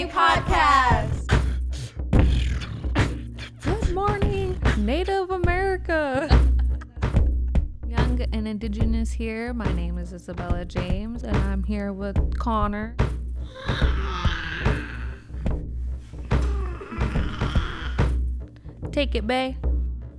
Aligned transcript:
Yay 0.00 0.06
Podcast. 0.06 1.26
Good 3.60 3.94
morning, 3.94 4.58
Native 4.78 5.30
America. 5.30 6.26
Young 7.86 8.22
and 8.32 8.48
Indigenous 8.48 9.12
here. 9.12 9.52
My 9.52 9.70
name 9.74 9.98
is 9.98 10.14
Isabella 10.14 10.64
James, 10.64 11.22
and 11.22 11.36
I'm 11.36 11.62
here 11.64 11.92
with 11.92 12.38
Connor. 12.38 12.96
Take 18.92 19.14
it, 19.14 19.26
Bay. 19.26 19.58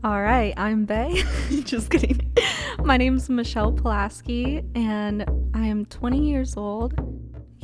All 0.03 0.21
right, 0.21 0.53
I'm 0.57 0.85
Bay. 0.85 1.23
Just 1.63 1.89
kidding. 1.89 2.31
My 2.83 2.97
name's 2.97 3.31
Michelle 3.31 3.71
Pulaski, 3.71 4.61
and 4.75 5.25
I 5.55 5.65
am 5.65 5.85
20 5.85 6.29
years 6.29 6.55
old. 6.55 7.10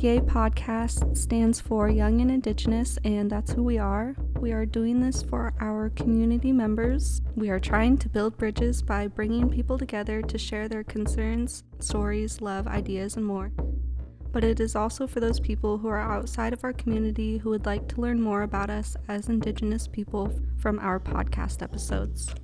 Yay 0.00 0.20
Podcast 0.20 1.16
stands 1.16 1.60
for 1.60 1.88
Young 1.88 2.20
and 2.20 2.30
Indigenous, 2.30 2.98
and 3.02 3.28
that's 3.28 3.52
who 3.52 3.64
we 3.64 3.78
are. 3.78 4.14
We 4.38 4.52
are 4.52 4.64
doing 4.64 5.00
this 5.00 5.22
for 5.22 5.52
our 5.60 5.90
community 5.90 6.52
members. 6.52 7.20
We 7.34 7.50
are 7.50 7.58
trying 7.58 7.98
to 7.98 8.08
build 8.08 8.38
bridges 8.38 8.80
by 8.80 9.08
bringing 9.08 9.50
people 9.50 9.76
together 9.76 10.22
to 10.22 10.38
share 10.38 10.68
their 10.68 10.84
concerns, 10.84 11.64
stories, 11.80 12.40
love, 12.40 12.68
ideas, 12.68 13.16
and 13.16 13.26
more 13.26 13.50
but 14.30 14.44
it 14.44 14.60
is 14.60 14.76
also 14.76 15.06
for 15.06 15.20
those 15.20 15.40
people 15.40 15.78
who 15.78 15.88
are 15.88 15.98
outside 15.98 16.52
of 16.52 16.62
our 16.62 16.72
community 16.72 17.38
who 17.38 17.50
would 17.50 17.66
like 17.66 17.88
to 17.88 18.00
learn 18.00 18.20
more 18.20 18.42
about 18.42 18.70
us 18.70 18.96
as 19.08 19.28
Indigenous 19.28 19.88
people 19.88 20.30
from 20.58 20.78
our 20.78 21.00
podcast 21.00 21.62
episodes. 21.62 22.34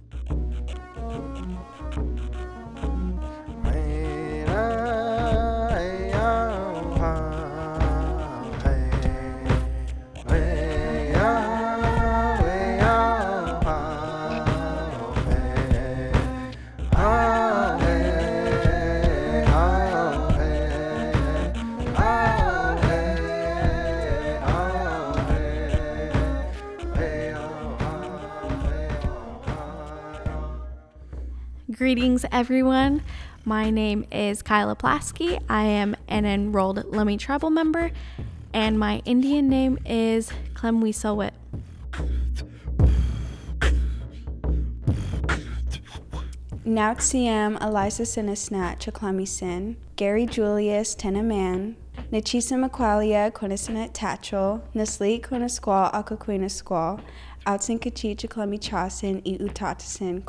Greetings, 31.95 32.27
everyone. 32.33 33.03
My 33.45 33.71
name 33.71 34.05
is 34.11 34.43
Kyla 34.43 34.75
Plasky. 34.75 35.41
I 35.49 35.63
am 35.63 35.95
an 36.09 36.25
enrolled 36.27 36.79
Lummi 36.87 37.17
tribal 37.17 37.51
member, 37.51 37.93
and 38.53 38.81
my 38.81 39.01
Indian 39.05 39.49
name 39.49 39.79
is 39.87 40.33
Clemwisowit. 40.55 41.31
Nauxiam 46.67 47.63
Eliza 47.63 48.03
Sinisnat 48.03 48.81
Chaklami 48.81 49.29
Sin, 49.29 49.77
Gary 49.95 50.27
Julius 50.27 50.97
Tenaman, 50.97 51.77
Nachisa 52.11 52.59
Maqualia 52.59 53.31
Quinisanet 53.31 53.93
Tachel, 53.93 54.65
Nasli 54.75 55.21
Quinasqual 55.21 55.93
Akaquinasqual, 55.93 57.01
Outsin 57.47 57.79
Kachi 57.79 58.17
Chaklami 58.17 58.59
Chasin 58.59 59.23
E 59.25 59.39
Utatasin 59.39 60.25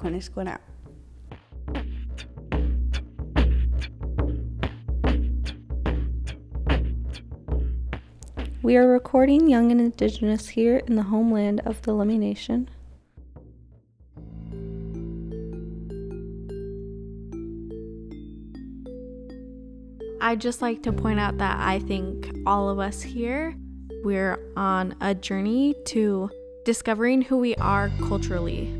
We 8.65 8.77
are 8.77 8.87
recording 8.87 9.47
Young 9.47 9.71
and 9.71 9.79
Indigenous 9.79 10.47
here 10.47 10.77
in 10.77 10.95
the 10.95 11.03
homeland 11.03 11.61
of 11.65 11.79
the 11.83 11.91
Lummi 11.91 12.17
Nation. 12.17 12.67
I'd 20.19 20.41
just 20.41 20.63
like 20.63 20.81
to 20.81 20.91
point 20.91 21.19
out 21.19 21.37
that 21.37 21.59
I 21.59 21.77
think 21.77 22.35
all 22.47 22.67
of 22.67 22.79
us 22.79 23.03
here, 23.03 23.55
we're 24.03 24.39
on 24.57 24.95
a 24.99 25.13
journey 25.13 25.75
to 25.89 26.31
discovering 26.63 27.21
who 27.21 27.37
we 27.37 27.53
are 27.57 27.91
culturally. 27.99 28.73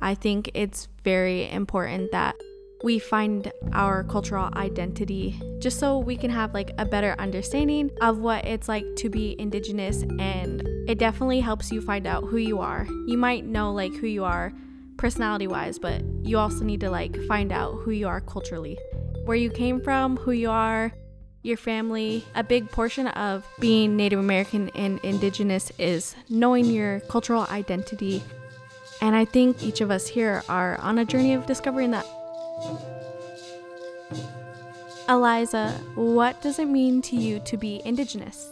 I 0.00 0.16
think 0.16 0.50
it's 0.52 0.88
very 1.04 1.48
important 1.48 2.10
that 2.10 2.34
we 2.88 2.98
find 2.98 3.52
our 3.74 4.02
cultural 4.04 4.48
identity 4.54 5.38
just 5.58 5.78
so 5.78 5.98
we 5.98 6.16
can 6.16 6.30
have 6.30 6.54
like 6.54 6.70
a 6.78 6.86
better 6.86 7.14
understanding 7.18 7.90
of 8.00 8.16
what 8.16 8.42
it's 8.46 8.66
like 8.66 8.86
to 8.96 9.10
be 9.10 9.36
indigenous 9.38 10.04
and 10.18 10.62
it 10.88 10.98
definitely 10.98 11.38
helps 11.38 11.70
you 11.70 11.82
find 11.82 12.06
out 12.06 12.24
who 12.24 12.38
you 12.38 12.60
are. 12.60 12.86
You 13.06 13.18
might 13.18 13.44
know 13.44 13.74
like 13.74 13.94
who 13.94 14.06
you 14.06 14.24
are 14.24 14.54
personality 14.96 15.46
wise, 15.46 15.78
but 15.78 16.02
you 16.22 16.38
also 16.38 16.64
need 16.64 16.80
to 16.80 16.88
like 16.88 17.22
find 17.24 17.52
out 17.52 17.74
who 17.82 17.90
you 17.90 18.08
are 18.08 18.22
culturally. 18.22 18.78
Where 19.26 19.36
you 19.36 19.50
came 19.50 19.82
from, 19.82 20.16
who 20.16 20.30
you 20.30 20.48
are, 20.48 20.90
your 21.42 21.58
family. 21.58 22.24
A 22.34 22.42
big 22.42 22.70
portion 22.70 23.08
of 23.08 23.46
being 23.60 23.98
Native 23.98 24.18
American 24.18 24.70
and 24.70 24.98
indigenous 25.02 25.70
is 25.78 26.16
knowing 26.30 26.64
your 26.64 27.00
cultural 27.00 27.46
identity. 27.50 28.22
And 29.02 29.14
I 29.14 29.26
think 29.26 29.62
each 29.62 29.82
of 29.82 29.90
us 29.90 30.08
here 30.08 30.42
are 30.48 30.80
on 30.80 30.96
a 30.96 31.04
journey 31.04 31.34
of 31.34 31.44
discovering 31.44 31.90
that. 31.90 32.06
Eliza, 35.08 35.70
what 35.94 36.40
does 36.42 36.58
it 36.58 36.68
mean 36.68 37.00
to 37.02 37.16
you 37.16 37.40
to 37.40 37.56
be 37.56 37.80
Indigenous? 37.84 38.50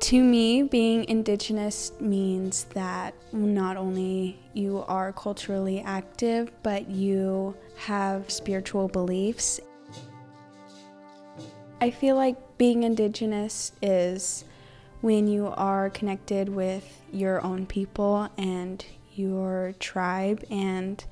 To 0.00 0.22
me, 0.22 0.62
being 0.62 1.04
Indigenous 1.08 1.90
means 2.00 2.64
that 2.74 3.12
not 3.32 3.76
only 3.76 4.38
you 4.54 4.84
are 4.86 5.12
culturally 5.12 5.80
active, 5.80 6.52
but 6.62 6.88
you 6.88 7.56
have 7.76 8.30
spiritual 8.30 8.88
beliefs. 8.88 9.60
I 11.80 11.90
feel 11.90 12.14
like 12.14 12.36
being 12.56 12.84
Indigenous 12.84 13.72
is 13.82 14.44
when 15.06 15.28
you 15.28 15.46
are 15.56 15.88
connected 15.90 16.48
with 16.48 17.00
your 17.12 17.40
own 17.42 17.64
people 17.64 18.28
and 18.36 18.84
your 19.14 19.72
tribe 19.78 20.42
and 20.50 21.04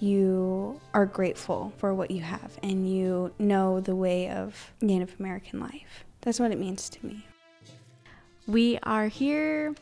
you 0.00 0.80
are 0.92 1.06
grateful 1.06 1.72
for 1.76 1.94
what 1.94 2.10
you 2.10 2.20
have 2.20 2.58
and 2.64 2.90
you 2.90 3.32
know 3.38 3.78
the 3.78 3.94
way 3.94 4.28
of 4.30 4.72
Native 4.82 5.14
American 5.20 5.60
life. 5.60 6.04
That's 6.22 6.40
what 6.40 6.50
it 6.50 6.58
means 6.58 6.88
to 6.88 7.06
me. 7.06 7.24
We 8.48 8.80
are 8.82 9.06
here 9.06 9.76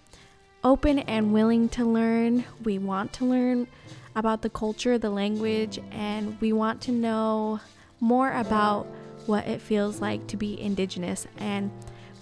open 0.62 0.98
and 0.98 1.32
willing 1.32 1.70
to 1.70 1.86
learn. 1.86 2.44
We 2.62 2.76
want 2.78 3.14
to 3.14 3.24
learn 3.24 3.66
about 4.14 4.42
the 4.42 4.50
culture, 4.50 4.98
the 4.98 5.08
language, 5.08 5.80
and 5.90 6.38
we 6.42 6.52
want 6.52 6.82
to 6.82 6.92
know 6.92 7.60
more 7.98 8.30
about 8.30 8.86
what 9.24 9.46
it 9.46 9.62
feels 9.62 10.02
like 10.02 10.26
to 10.26 10.36
be 10.36 10.60
Indigenous. 10.60 11.26
And 11.38 11.70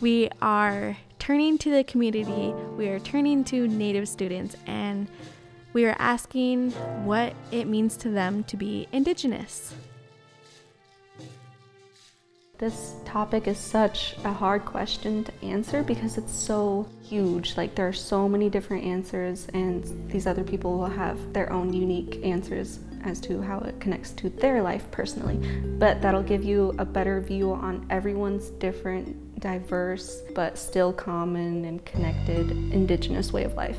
we 0.00 0.30
are 0.40 0.96
turning 1.18 1.58
to 1.58 1.70
the 1.70 1.84
community, 1.84 2.54
we 2.76 2.88
are 2.88 2.98
turning 2.98 3.44
to 3.44 3.68
Native 3.68 4.08
students, 4.08 4.56
and 4.66 5.06
we 5.72 5.84
are 5.84 5.96
asking 5.98 6.70
what 7.04 7.34
it 7.52 7.66
means 7.66 7.96
to 7.98 8.08
them 8.08 8.42
to 8.44 8.56
be 8.56 8.88
Indigenous. 8.92 9.74
This 12.58 12.94
topic 13.06 13.46
is 13.46 13.58
such 13.58 14.16
a 14.24 14.32
hard 14.32 14.64
question 14.66 15.24
to 15.24 15.44
answer 15.44 15.82
because 15.82 16.18
it's 16.18 16.34
so 16.34 16.86
huge. 17.02 17.56
Like, 17.56 17.74
there 17.74 17.88
are 17.88 17.92
so 17.92 18.28
many 18.28 18.50
different 18.50 18.84
answers, 18.84 19.46
and 19.54 20.10
these 20.10 20.26
other 20.26 20.44
people 20.44 20.76
will 20.76 20.86
have 20.86 21.32
their 21.32 21.50
own 21.52 21.72
unique 21.72 22.20
answers 22.22 22.80
as 23.04 23.20
to 23.20 23.42
how 23.42 23.58
it 23.60 23.80
connects 23.80 24.10
to 24.12 24.30
their 24.30 24.62
life 24.62 24.90
personally. 24.90 25.36
But 25.78 26.02
that'll 26.02 26.22
give 26.22 26.44
you 26.44 26.74
a 26.78 26.84
better 26.84 27.20
view 27.20 27.52
on 27.52 27.86
everyone's 27.90 28.50
different, 28.50 29.40
diverse, 29.40 30.22
but 30.34 30.58
still 30.58 30.92
common 30.92 31.64
and 31.64 31.84
connected 31.84 32.50
Indigenous 32.72 33.32
way 33.32 33.44
of 33.44 33.54
life. 33.54 33.78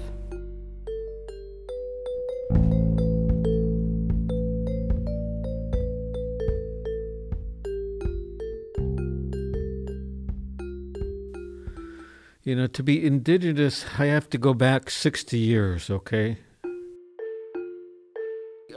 You 12.43 12.55
know, 12.55 12.65
to 12.67 12.81
be 12.81 13.05
indigenous, 13.05 13.85
I 13.99 14.07
have 14.07 14.27
to 14.31 14.39
go 14.39 14.55
back 14.55 14.89
60 14.89 15.37
years, 15.37 15.91
okay? 15.91 16.39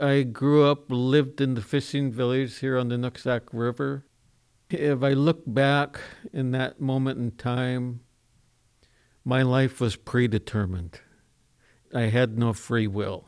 I 0.01 0.23
grew 0.23 0.65
up, 0.65 0.85
lived 0.89 1.41
in 1.41 1.53
the 1.53 1.61
fishing 1.61 2.11
village 2.11 2.59
here 2.59 2.77
on 2.77 2.89
the 2.89 2.95
Nooksack 2.95 3.41
River. 3.51 4.05
If 4.69 5.03
I 5.03 5.13
look 5.13 5.43
back 5.45 5.99
in 6.33 6.51
that 6.51 6.81
moment 6.81 7.19
in 7.19 7.31
time, 7.31 8.01
my 9.23 9.41
life 9.41 9.79
was 9.79 9.95
predetermined. 9.95 10.99
I 11.93 12.03
had 12.03 12.37
no 12.37 12.53
free 12.53 12.87
will. 12.87 13.25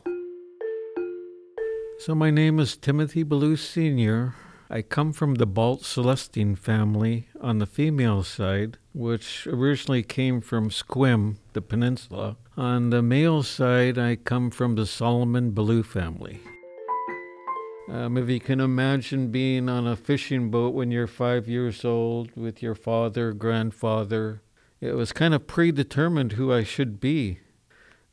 So, 2.00 2.14
my 2.14 2.30
name 2.30 2.58
is 2.58 2.76
Timothy 2.76 3.24
Ballew 3.24 3.58
Sr. 3.58 4.34
I 4.70 4.82
come 4.82 5.12
from 5.12 5.36
the 5.36 5.46
Balt 5.46 5.84
Celestine 5.84 6.54
family 6.54 7.28
on 7.40 7.58
the 7.58 7.66
female 7.66 8.22
side, 8.22 8.78
which 8.92 9.46
originally 9.46 10.02
came 10.02 10.40
from 10.40 10.70
Sequim, 10.70 11.38
the 11.54 11.62
peninsula. 11.62 12.36
On 12.56 12.90
the 12.90 13.00
male 13.00 13.42
side, 13.42 13.96
I 13.96 14.16
come 14.16 14.50
from 14.50 14.74
the 14.74 14.86
Solomon 14.86 15.52
Ballew 15.52 15.84
family. 15.84 16.40
Um, 17.90 18.18
if 18.18 18.28
you 18.28 18.38
can 18.38 18.60
imagine 18.60 19.30
being 19.30 19.70
on 19.70 19.86
a 19.86 19.96
fishing 19.96 20.50
boat 20.50 20.74
when 20.74 20.90
you're 20.90 21.06
five 21.06 21.48
years 21.48 21.86
old 21.86 22.30
with 22.36 22.62
your 22.62 22.74
father, 22.74 23.32
grandfather, 23.32 24.42
it 24.78 24.92
was 24.92 25.12
kind 25.12 25.32
of 25.32 25.46
predetermined 25.46 26.32
who 26.32 26.52
I 26.52 26.64
should 26.64 27.00
be. 27.00 27.38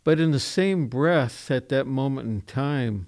But 0.05 0.17
in 0.17 0.31
the 0.31 0.39
same 0.39 0.87
breath, 0.87 1.51
at 1.51 1.67
that 1.69 1.87
moment 1.87 2.29
in 2.29 2.41
time, 2.41 3.07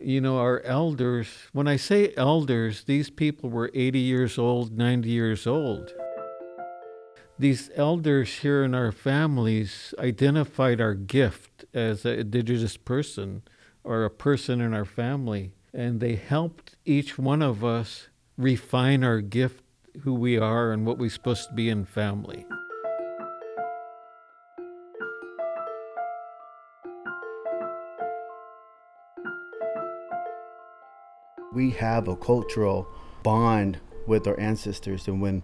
you 0.00 0.20
know, 0.20 0.38
our 0.38 0.60
elders, 0.60 1.28
when 1.52 1.66
I 1.66 1.76
say 1.76 2.12
elders, 2.16 2.84
these 2.84 3.10
people 3.10 3.50
were 3.50 3.72
80 3.74 3.98
years 3.98 4.38
old, 4.38 4.76
90 4.76 5.08
years 5.08 5.44
old. 5.44 5.92
These 7.36 7.70
elders 7.74 8.32
here 8.38 8.62
in 8.62 8.74
our 8.74 8.92
families 8.92 9.92
identified 9.98 10.80
our 10.80 10.94
gift 10.94 11.64
as 11.74 12.04
an 12.04 12.18
indigenous 12.20 12.76
person 12.76 13.42
or 13.82 14.04
a 14.04 14.10
person 14.10 14.60
in 14.60 14.72
our 14.72 14.84
family, 14.84 15.52
and 15.76 16.00
they 16.00 16.14
helped 16.14 16.74
each 16.86 17.18
one 17.18 17.42
of 17.42 17.62
us 17.62 18.08
refine 18.38 19.04
our 19.04 19.20
gift, 19.20 19.62
who 20.00 20.14
we 20.14 20.38
are, 20.38 20.72
and 20.72 20.86
what 20.86 20.96
we're 20.96 21.10
supposed 21.10 21.48
to 21.48 21.54
be 21.54 21.68
in 21.68 21.84
family. 21.84 22.46
we 31.52 31.70
have 31.70 32.06
a 32.06 32.14
cultural 32.16 32.86
bond 33.22 33.78
with 34.06 34.26
our 34.26 34.38
ancestors 34.38 35.08
and 35.08 35.22
when 35.22 35.42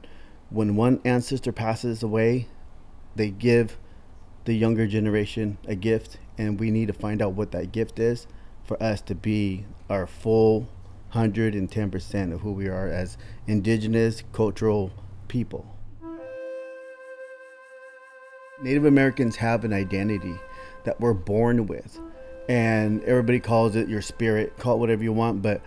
when 0.50 0.76
one 0.76 1.00
ancestor 1.06 1.52
passes 1.52 2.02
away 2.02 2.46
they 3.16 3.30
give 3.30 3.78
the 4.44 4.52
younger 4.52 4.86
generation 4.86 5.56
a 5.66 5.74
gift 5.74 6.18
and 6.36 6.60
we 6.60 6.70
need 6.70 6.86
to 6.86 6.92
find 6.92 7.22
out 7.22 7.32
what 7.32 7.50
that 7.50 7.72
gift 7.72 7.98
is 7.98 8.26
for 8.64 8.80
us 8.82 9.00
to 9.02 9.14
be 9.14 9.64
our 9.88 10.06
full 10.06 10.68
110% 11.14 12.32
of 12.32 12.40
who 12.40 12.52
we 12.52 12.68
are 12.68 12.88
as 12.88 13.18
indigenous 13.46 14.22
cultural 14.32 14.90
people 15.28 15.66
native 18.62 18.84
americans 18.84 19.36
have 19.36 19.64
an 19.64 19.72
identity 19.72 20.36
that 20.84 21.00
we're 21.00 21.12
born 21.12 21.66
with 21.66 22.00
and 22.48 23.02
everybody 23.04 23.40
calls 23.40 23.76
it 23.76 23.88
your 23.88 24.02
spirit 24.02 24.56
call 24.58 24.76
it 24.76 24.78
whatever 24.78 25.02
you 25.02 25.12
want 25.12 25.42
but 25.42 25.60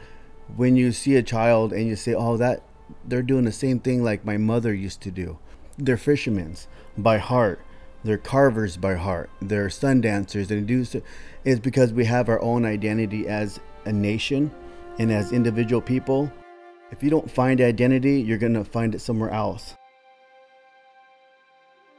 when 0.55 0.75
you 0.75 0.91
see 0.91 1.15
a 1.15 1.23
child 1.23 1.73
and 1.73 1.87
you 1.87 1.95
say, 1.95 2.13
"Oh, 2.13 2.37
that 2.37 2.61
they're 3.03 3.23
doing 3.23 3.45
the 3.45 3.51
same 3.51 3.79
thing 3.79 4.03
like 4.03 4.25
my 4.25 4.37
mother 4.37 4.73
used 4.73 5.01
to 5.01 5.11
do." 5.11 5.37
They're 5.77 5.97
fishermen 5.97 6.55
by 6.97 7.17
heart. 7.17 7.59
They're 8.05 8.19
carvers 8.19 8.77
by 8.77 8.93
heart. 8.93 9.31
They're 9.41 9.71
sun 9.71 9.99
dancers 9.99 10.51
and 10.51 10.67
do 10.67 10.85
so. 10.85 11.01
It's 11.43 11.59
because 11.59 11.91
we 11.91 12.05
have 12.05 12.29
our 12.29 12.39
own 12.39 12.63
identity 12.63 13.27
as 13.27 13.59
a 13.85 13.91
nation 13.91 14.51
and 14.99 15.11
as 15.11 15.31
individual 15.31 15.81
people. 15.81 16.31
If 16.91 17.01
you 17.01 17.09
don't 17.09 17.31
find 17.31 17.59
identity, 17.59 18.21
you're 18.21 18.37
gonna 18.37 18.63
find 18.63 18.93
it 18.93 18.99
somewhere 18.99 19.31
else. 19.31 19.73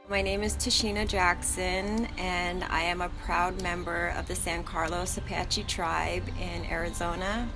My 0.07 0.21
name 0.21 0.43
is 0.43 0.55
Tashina 0.55 1.05
Jackson, 1.05 2.07
and 2.17 2.63
I 2.63 2.83
am 2.83 3.01
a 3.01 3.09
proud 3.25 3.61
member 3.61 4.13
of 4.17 4.29
the 4.29 4.35
San 4.35 4.63
Carlos 4.63 5.17
Apache 5.17 5.63
tribe 5.63 6.23
in 6.39 6.63
Arizona. 6.71 7.49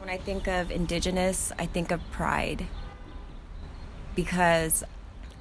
When 0.00 0.08
I 0.08 0.16
think 0.16 0.48
of 0.48 0.70
Indigenous, 0.70 1.52
I 1.58 1.66
think 1.66 1.90
of 1.90 2.00
pride 2.10 2.66
because 4.14 4.84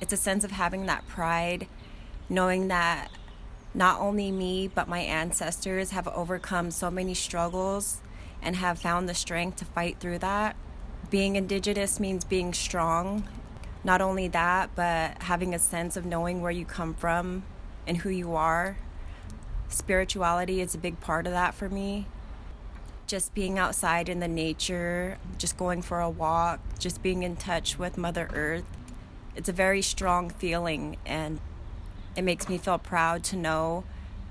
it's 0.01 0.12
a 0.12 0.18
sense 0.18 0.44
of 0.44 0.51
having 0.51 0.88
that 0.88 1.07
pride, 1.07 1.68
knowing 2.34 2.68
that 2.68 3.10
not 3.74 4.00
only 4.00 4.32
me, 4.32 4.68
but 4.68 4.88
my 4.88 5.00
ancestors 5.00 5.92
have 5.92 6.08
overcome 6.10 6.72
so 6.72 6.92
many 6.92 7.14
struggles 7.14 8.02
and 8.42 8.56
have 8.58 8.80
found 8.80 9.08
the 9.08 9.14
strength 9.14 9.58
to 9.58 9.66
fight 9.66 10.00
through 10.00 10.20
that. 10.20 10.56
Being 11.10 11.36
Indigenous 11.36 12.00
means 12.00 12.24
being 12.24 12.54
strong. 12.54 13.28
Not 13.84 14.02
only 14.02 14.28
that, 14.30 14.72
but 14.76 15.24
having 15.24 15.54
a 15.54 15.60
sense 15.60 15.98
of 15.98 16.06
knowing 16.06 16.42
where 16.42 16.52
you 16.52 16.66
come 16.66 16.94
from 16.94 17.44
and 17.88 17.98
who 17.98 18.10
you 18.10 18.36
are. 18.36 18.78
Spirituality 19.70 20.62
is 20.62 20.76
a 20.76 20.78
big 20.78 21.00
part 21.00 21.26
of 21.26 21.34
that 21.34 21.54
for 21.54 21.70
me 21.70 22.08
just 23.14 23.34
being 23.34 23.60
outside 23.60 24.10
in 24.10 24.20
the 24.20 24.28
nature, 24.28 25.18
just 25.38 25.58
going 25.58 25.82
for 25.82 26.00
a 26.00 26.10
walk, 26.10 26.60
just 26.80 27.04
being 27.04 27.24
in 27.24 27.36
touch 27.36 27.78
with 27.78 27.98
Mother 27.98 28.30
Earth. 28.34 28.66
It's 29.36 29.50
a 29.50 29.54
very 29.54 29.82
strong 29.82 30.30
feeling, 30.30 30.98
and 31.06 31.40
it 32.15 32.24
makes 32.24 32.50
me 32.50 32.57
feel 32.57 32.77
proud 32.77 33.24
to 33.25 33.36
know 33.36 33.83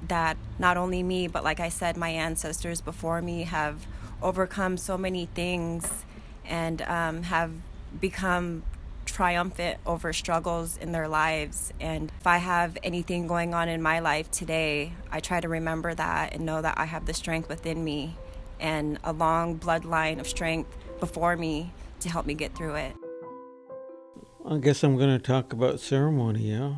that 0.09 0.37
not 0.59 0.77
only 0.77 1.03
me, 1.03 1.29
but 1.29 1.45
like 1.45 1.61
I 1.61 1.69
said, 1.69 1.97
my 1.97 2.09
ancestors 2.09 2.81
before 2.81 3.23
me 3.23 3.45
have 3.45 3.87
overcome 4.21 4.77
so 4.77 4.97
many 4.97 5.27
things 5.27 6.05
and 6.45 6.83
um, 6.83 7.23
have 7.25 7.53
become 8.01 8.63
triumphant 9.05 9.79
over 9.85 10.13
struggles 10.13 10.77
in 10.77 10.93
their 10.93 11.09
lives. 11.09 11.73
And 11.81 12.11
if 12.21 12.27
I 12.27 12.39
have 12.39 12.79
anything 12.83 13.27
going 13.27 13.55
on 13.55 13.69
in 13.69 13.83
my 13.83 14.01
life 14.01 14.31
today, 14.31 14.93
I 15.11 15.21
try 15.21 15.41
to 15.41 15.49
remember 15.49 15.95
that 15.95 16.35
and 16.35 16.47
know 16.47 16.63
that 16.63 16.79
I 16.79 16.85
have 16.87 17.07
the 17.07 17.15
strength 17.15 17.49
within 17.49 17.83
me 17.85 18.17
and 18.61 18.99
a 19.05 19.13
long 19.13 19.59
bloodline 19.59 20.21
of 20.21 20.29
strength 20.29 20.77
before 21.01 21.37
me 21.37 21.73
to 22.01 22.09
help 22.09 22.27
me 22.27 22.35
get 22.35 22.55
through 22.55 22.77
it. 22.77 22.95
I 24.47 24.59
guess 24.59 24.83
I'm 24.83 24.97
going 24.97 25.11
to 25.11 25.19
talk 25.19 25.53
about 25.53 25.81
ceremony, 25.81 26.51
yeah? 26.51 26.75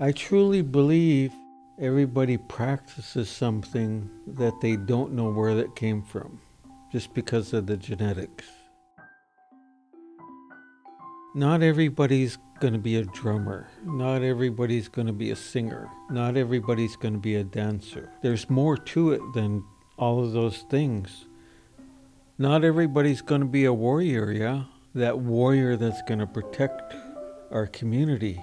I 0.00 0.12
truly 0.12 0.62
believe 0.62 1.32
everybody 1.80 2.36
practices 2.36 3.28
something 3.28 4.08
that 4.28 4.60
they 4.60 4.76
don't 4.76 5.12
know 5.12 5.28
where 5.28 5.56
that 5.56 5.74
came 5.74 6.02
from, 6.02 6.40
just 6.92 7.12
because 7.14 7.52
of 7.52 7.66
the 7.66 7.76
genetics. 7.76 8.46
Not 11.34 11.64
everybody's 11.64 12.38
going 12.60 12.74
to 12.74 12.78
be 12.78 12.94
a 12.94 13.04
drummer. 13.06 13.66
Not 13.84 14.22
everybody's 14.22 14.86
going 14.86 15.08
to 15.08 15.12
be 15.12 15.32
a 15.32 15.36
singer. 15.36 15.88
Not 16.10 16.36
everybody's 16.36 16.94
going 16.94 17.14
to 17.14 17.20
be 17.20 17.34
a 17.34 17.42
dancer. 17.42 18.12
There's 18.22 18.48
more 18.48 18.76
to 18.76 19.10
it 19.10 19.22
than 19.34 19.64
all 19.96 20.22
of 20.22 20.30
those 20.30 20.58
things. 20.70 21.26
Not 22.38 22.62
everybody's 22.62 23.20
going 23.20 23.40
to 23.40 23.48
be 23.48 23.64
a 23.64 23.72
warrior, 23.72 24.30
yeah? 24.30 24.62
That 24.94 25.18
warrior 25.18 25.76
that's 25.76 26.02
going 26.02 26.20
to 26.20 26.26
protect 26.28 26.94
our 27.50 27.66
community. 27.66 28.40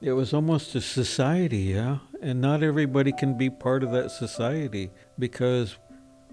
It 0.00 0.12
was 0.12 0.32
almost 0.32 0.76
a 0.76 0.80
society, 0.80 1.58
yeah? 1.58 1.98
And 2.22 2.40
not 2.40 2.62
everybody 2.62 3.10
can 3.10 3.36
be 3.36 3.50
part 3.50 3.82
of 3.82 3.90
that 3.90 4.12
society 4.12 4.90
because 5.18 5.76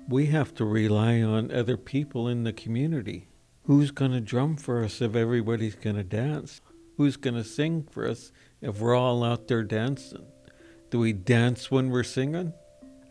we 0.07 0.27
have 0.27 0.53
to 0.55 0.65
rely 0.65 1.23
on 1.23 1.51
other 1.51 1.75
people 1.75 2.27
in 2.27 2.43
the 2.43 2.53
community. 2.53 3.27
Who's 3.63 3.89
going 3.89 4.11
to 4.11 4.21
drum 4.21 4.55
for 4.57 4.83
us 4.83 5.01
if 5.01 5.15
everybody's 5.15 5.73
going 5.73 5.95
to 5.95 6.03
dance? 6.03 6.61
Who's 6.97 7.17
going 7.17 7.33
to 7.35 7.43
sing 7.43 7.87
for 7.89 8.07
us 8.07 8.31
if 8.61 8.79
we're 8.79 8.95
all 8.95 9.23
out 9.23 9.47
there 9.47 9.63
dancing? 9.63 10.27
Do 10.91 10.99
we 10.99 11.11
dance 11.13 11.71
when 11.71 11.89
we're 11.89 12.03
singing? 12.03 12.53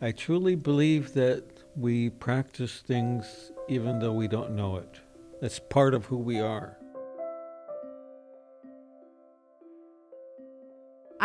I 0.01 0.13
truly 0.13 0.55
believe 0.55 1.13
that 1.15 1.43
we 1.75 2.09
practice 2.09 2.79
things 2.79 3.51
even 3.67 3.99
though 3.99 4.13
we 4.13 4.29
don't 4.29 4.55
know 4.55 4.77
it. 4.77 5.01
That's 5.41 5.59
part 5.59 5.93
of 5.93 6.05
who 6.05 6.17
we 6.17 6.39
are. 6.39 6.77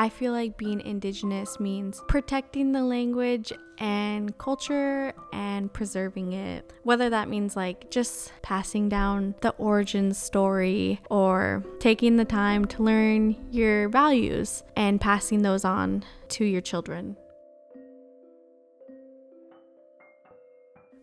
I 0.00 0.08
feel 0.08 0.32
like 0.32 0.56
being 0.56 0.80
indigenous 0.80 1.60
means 1.60 2.02
protecting 2.08 2.72
the 2.72 2.82
language 2.82 3.52
and 3.76 4.36
culture 4.38 5.12
and 5.30 5.70
preserving 5.70 6.32
it. 6.32 6.72
Whether 6.84 7.10
that 7.10 7.28
means 7.28 7.54
like 7.54 7.90
just 7.90 8.32
passing 8.40 8.88
down 8.88 9.34
the 9.42 9.50
origin 9.58 10.14
story 10.14 11.02
or 11.10 11.62
taking 11.80 12.16
the 12.16 12.24
time 12.24 12.64
to 12.68 12.82
learn 12.82 13.36
your 13.50 13.90
values 13.90 14.62
and 14.74 14.98
passing 14.98 15.42
those 15.42 15.66
on 15.66 16.02
to 16.28 16.46
your 16.46 16.62
children. 16.62 17.14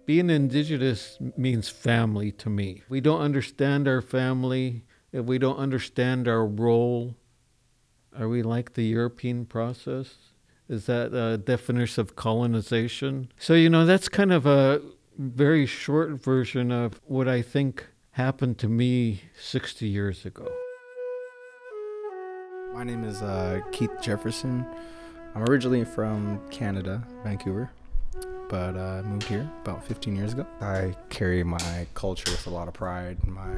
Being 0.08 0.32
indigenous 0.32 1.20
means 1.38 1.70
family 1.70 2.32
to 2.32 2.50
me. 2.50 2.82
We 2.89 3.00
don't 3.01 3.22
understand 3.22 3.88
our 3.88 4.01
family, 4.01 4.86
if 5.12 5.24
we 5.24 5.38
don't 5.38 5.58
understand 5.58 6.27
our 6.27 6.48
role, 6.48 7.16
are 8.19 8.27
we 8.27 8.41
like 8.41 8.74
the 8.74 8.83
European 8.83 9.45
process? 9.45 10.15
Is 10.69 10.86
that 10.88 11.13
a 11.13 11.38
definition 11.38 12.01
of 12.01 12.15
colonization? 12.15 13.31
So, 13.38 13.53
you 13.53 13.69
know, 13.69 13.86
that's 13.86 14.09
kind 14.09 14.33
of 14.33 14.45
a 14.45 14.81
very 15.17 15.65
short 15.65 16.12
version 16.21 16.71
of 16.71 17.00
what 17.05 17.27
I 17.27 17.41
think 17.41 17.86
happened 18.12 18.57
to 18.59 18.67
me 18.67 19.21
60 19.39 19.88
years 19.88 20.25
ago. 20.25 20.47
My 22.74 22.83
name 22.83 23.03
is 23.03 23.21
uh, 23.21 23.62
Keith 23.71 23.91
Jefferson. 24.01 24.65
I'm 25.36 25.43
originally 25.43 25.86
from 25.86 26.41
Canada, 26.50 27.03
Vancouver. 27.24 27.71
but 28.50 28.75
uh, 28.75 28.79
I 28.79 29.01
moved 29.03 29.27
here 29.27 29.50
about 29.62 29.83
15 29.86 30.15
years 30.15 30.33
ago. 30.33 30.45
I 30.62 30.95
carry 31.09 31.43
my 31.43 31.88
culture 31.93 32.29
with 32.31 32.47
a 32.47 32.50
lot 32.50 32.67
of 32.67 32.74
pride. 32.74 33.25
My 33.25 33.55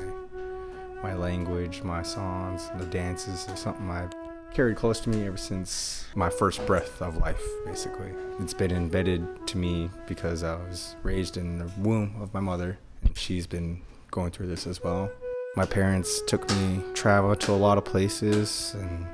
my 1.01 1.13
language, 1.13 1.81
my 1.81 2.03
songs, 2.03 2.69
the 2.77 2.85
dances 2.87 3.47
are 3.47 3.55
something 3.55 3.89
I've 3.89 4.11
carried 4.53 4.77
close 4.77 4.99
to 5.01 5.09
me 5.09 5.25
ever 5.25 5.37
since 5.37 6.05
my 6.15 6.29
first 6.29 6.65
breath 6.65 7.01
of 7.01 7.17
life, 7.17 7.41
basically. 7.65 8.11
It's 8.39 8.53
been 8.53 8.71
embedded 8.71 9.47
to 9.47 9.57
me 9.57 9.89
because 10.07 10.43
I 10.43 10.55
was 10.55 10.95
raised 11.03 11.37
in 11.37 11.59
the 11.59 11.71
womb 11.77 12.15
of 12.21 12.33
my 12.33 12.39
mother, 12.39 12.79
and 13.03 13.17
she's 13.17 13.47
been 13.47 13.81
going 14.11 14.31
through 14.31 14.47
this 14.47 14.65
as 14.67 14.83
well. 14.83 15.11
My 15.55 15.65
parents 15.65 16.21
took 16.27 16.49
me 16.51 16.81
travel 16.93 17.35
to 17.35 17.51
a 17.51 17.53
lot 17.53 17.77
of 17.77 17.85
places 17.85 18.75
and 18.79 19.05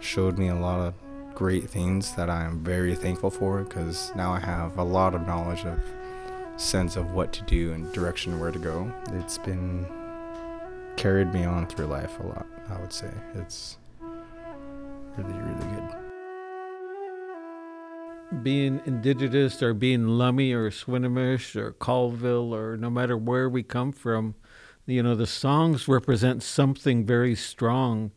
showed 0.00 0.38
me 0.38 0.48
a 0.48 0.54
lot 0.54 0.80
of 0.80 0.94
great 1.34 1.68
things 1.68 2.14
that 2.14 2.30
I'm 2.30 2.64
very 2.64 2.94
thankful 2.94 3.30
for 3.30 3.62
because 3.62 4.12
now 4.16 4.32
I 4.32 4.40
have 4.40 4.78
a 4.78 4.82
lot 4.82 5.14
of 5.14 5.26
knowledge 5.26 5.64
of 5.64 5.78
sense 6.56 6.96
of 6.96 7.12
what 7.12 7.32
to 7.34 7.42
do 7.42 7.72
and 7.72 7.92
direction 7.92 8.40
where 8.40 8.50
to 8.50 8.58
go. 8.58 8.90
It's 9.12 9.38
been 9.38 9.86
carried 10.96 11.32
me 11.32 11.44
on 11.44 11.66
through 11.66 11.86
life 11.86 12.18
a 12.20 12.26
lot, 12.26 12.46
I 12.70 12.80
would 12.80 12.92
say. 12.92 13.10
It's 13.34 13.76
really, 15.16 15.38
really 15.40 15.66
good. 15.74 15.82
Being 18.42 18.80
indigenous 18.86 19.62
or 19.62 19.72
being 19.72 20.00
Lummi 20.00 20.52
or 20.52 20.70
Swinomish 20.70 21.56
or 21.56 21.72
Colville 21.72 22.54
or 22.54 22.76
no 22.76 22.90
matter 22.90 23.16
where 23.16 23.48
we 23.48 23.62
come 23.62 23.92
from, 23.92 24.34
you 24.86 25.02
know, 25.02 25.14
the 25.14 25.26
songs 25.26 25.88
represent 25.88 26.42
something 26.42 27.04
very 27.04 27.34
strong 27.34 28.12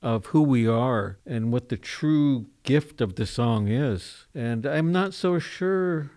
of 0.00 0.26
who 0.26 0.42
we 0.42 0.66
are 0.66 1.18
and 1.26 1.52
what 1.52 1.68
the 1.68 1.76
true 1.76 2.46
gift 2.62 3.00
of 3.00 3.16
the 3.16 3.26
song 3.26 3.68
is. 3.68 4.26
And 4.34 4.64
I'm 4.64 4.92
not 4.92 5.12
so 5.12 5.38
sure 5.38 6.10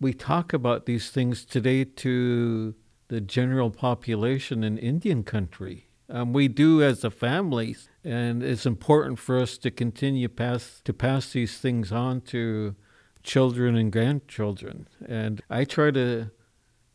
we 0.00 0.12
talk 0.12 0.52
about 0.52 0.86
these 0.86 1.10
things 1.10 1.44
today 1.44 1.84
to 1.84 2.74
the 3.08 3.20
general 3.20 3.70
population 3.70 4.64
in 4.64 4.76
Indian 4.78 5.22
country. 5.22 5.88
Um, 6.08 6.32
we 6.32 6.48
do 6.48 6.82
as 6.82 7.04
a 7.04 7.10
family, 7.10 7.76
and 8.06 8.40
it's 8.40 8.64
important 8.64 9.18
for 9.18 9.36
us 9.36 9.58
to 9.58 9.70
continue 9.70 10.28
pass 10.28 10.80
to 10.84 10.92
pass 10.92 11.32
these 11.32 11.58
things 11.58 11.90
on 11.90 12.20
to 12.20 12.76
children 13.24 13.74
and 13.74 13.90
grandchildren. 13.90 14.86
And 15.04 15.42
I 15.50 15.64
try 15.64 15.90
to 15.90 16.30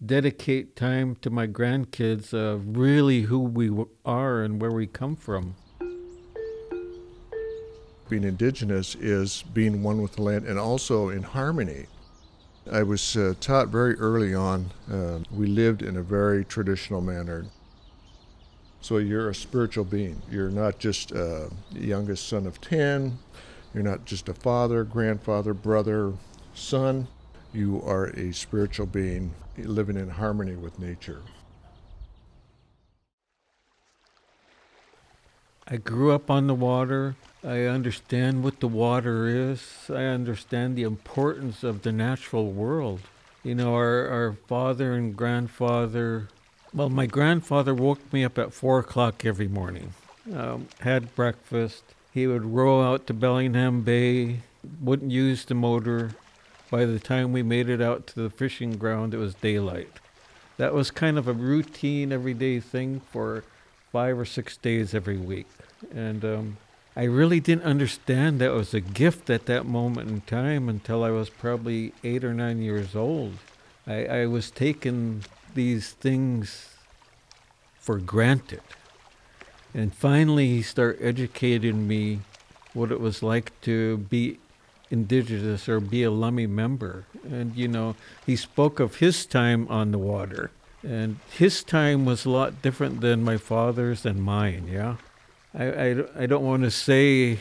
dedicate 0.04 0.78
time 0.78 1.18
to 1.18 1.30
my 1.30 1.48
grandkids 1.48 2.34
of 2.34 2.78
really 2.78 3.24
who 3.24 3.40
we 3.40 3.70
are 4.06 4.42
and 4.42 4.62
where 4.62 4.72
we 4.72 4.88
come 4.88 5.18
from. 5.18 5.56
Being 8.10 8.24
indigenous 8.24 8.96
is 8.96 9.44
being 9.54 9.84
one 9.84 10.02
with 10.02 10.16
the 10.16 10.22
land 10.22 10.48
and 10.48 10.58
also 10.58 11.10
in 11.10 11.24
harmony. 11.24 11.88
I 12.72 12.84
was 12.84 13.18
uh, 13.18 13.34
taught 13.42 13.68
very 13.68 13.96
early 13.96 14.34
on, 14.34 14.72
uh, 14.90 15.20
we 15.32 15.48
lived 15.48 15.82
in 15.82 15.98
a 15.98 16.02
very 16.02 16.46
traditional 16.46 17.02
manner. 17.02 17.46
So 18.82 18.98
you're 18.98 19.30
a 19.30 19.36
spiritual 19.36 19.86
being. 19.86 20.22
You're 20.30 20.50
not 20.50 20.80
just 20.80 21.12
a 21.12 21.50
youngest 21.72 22.28
son 22.28 22.48
of 22.48 22.60
10. 22.62 23.18
You're 23.74 23.84
not 23.84 24.06
just 24.06 24.28
a 24.28 24.34
father, 24.34 24.84
grandfather, 24.84 25.54
brother, 25.54 26.14
son. 26.54 27.08
You 27.54 27.82
are 27.86 28.08
a 28.08 28.34
spiritual 28.34 28.88
being 28.88 29.34
living 29.58 29.98
in 29.98 30.10
harmony 30.10 30.56
with 30.56 30.80
nature. 30.80 31.22
I 35.68 35.78
grew 35.78 36.12
up 36.12 36.30
on 36.30 36.48
the 36.48 36.56
water. 36.56 37.16
I 37.44 37.62
understand 37.64 38.44
what 38.44 38.60
the 38.60 38.68
water 38.68 39.28
is. 39.28 39.64
I 39.90 40.04
understand 40.04 40.76
the 40.76 40.84
importance 40.84 41.64
of 41.64 41.84
the 41.84 41.92
natural 41.92 42.52
world. 42.52 43.00
You 43.44 43.56
know, 43.56 43.74
our, 43.76 44.08
our 44.08 44.34
father 44.48 44.94
and 44.94 45.16
grandfather, 45.16 46.28
well, 46.74 46.90
my 46.90 47.06
grandfather 47.06 47.74
woke 47.74 48.14
me 48.14 48.24
up 48.24 48.38
at 48.38 48.54
four 48.54 48.80
o'clock 48.80 49.26
every 49.26 49.48
morning, 49.48 49.94
um, 50.34 50.68
had 50.80 51.14
breakfast. 51.16 51.84
He 52.14 52.28
would 52.28 52.46
row 52.46 52.82
out 52.82 53.08
to 53.08 53.14
Bellingham 53.14 53.82
Bay, 53.82 54.40
wouldn't 54.82 55.12
use 55.12 55.46
the 55.46 55.56
motor. 55.56 56.12
By 56.70 56.86
the 56.86 57.00
time 57.00 57.34
we 57.34 57.44
made 57.44 57.70
it 57.70 57.82
out 57.82 58.08
to 58.08 58.24
the 58.24 58.30
fishing 58.30 58.78
ground, 58.78 59.14
it 59.14 59.18
was 59.18 59.34
daylight. 59.36 60.00
That 60.58 60.74
was 60.74 60.92
kind 60.92 61.18
of 61.18 61.28
a 61.28 61.34
routine, 61.34 62.12
everyday 62.12 62.60
thing 62.60 63.02
for 63.12 63.44
five 63.92 64.18
or 64.18 64.26
six 64.26 64.58
days 64.58 64.94
every 64.94 65.18
week. 65.18 65.48
And 65.94 66.24
um, 66.24 66.58
I 66.96 67.04
really 67.04 67.40
didn't 67.40 67.64
understand 67.64 68.40
that 68.40 68.52
was 68.52 68.74
a 68.74 68.80
gift 68.80 69.30
at 69.30 69.46
that 69.48 69.66
moment 69.66 70.10
in 70.10 70.22
time 70.22 70.70
until 70.70 71.04
I 71.04 71.10
was 71.10 71.30
probably 71.30 71.94
eight 72.04 72.24
or 72.24 72.34
nine 72.34 72.62
years 72.62 72.96
old. 72.96 73.34
I, 73.88 74.06
I 74.06 74.26
was 74.28 74.52
these 75.56 75.92
things 75.92 76.70
for 77.80 77.98
granted. 77.98 78.62
And 79.74 79.94
finally, 79.94 80.48
he 80.48 80.62
started 80.62 81.04
educating 81.04 81.88
me 81.88 82.20
what 82.74 82.92
it 82.92 83.00
was 83.00 83.24
like 83.24 83.60
to 83.62 83.98
be 83.98 84.38
indigenous 84.90 85.70
or 85.70 85.80
be 85.80 86.04
a 86.04 86.12
Lummi 86.12 86.48
member. 86.48 87.06
And, 87.24 87.56
you 87.56 87.68
know, 87.68 87.96
he 88.26 88.36
spoke 88.36 88.80
of 88.80 88.96
his 88.96 89.26
time 89.26 89.68
on 89.70 89.92
the 89.92 89.98
water. 89.98 90.52
And 90.84 91.18
his 91.30 91.64
time 91.64 92.06
was 92.06 92.26
a 92.26 92.30
lot 92.30 92.62
different 92.62 93.02
than 93.02 93.24
my 93.24 93.38
father's 93.38 94.06
and 94.06 94.22
mine, 94.22 94.68
yeah? 94.70 94.98
I, 95.54 95.66
I, 95.66 96.04
I 96.24 96.26
don't 96.26 96.44
want 96.44 96.64
to 96.64 96.72
say 96.72 97.40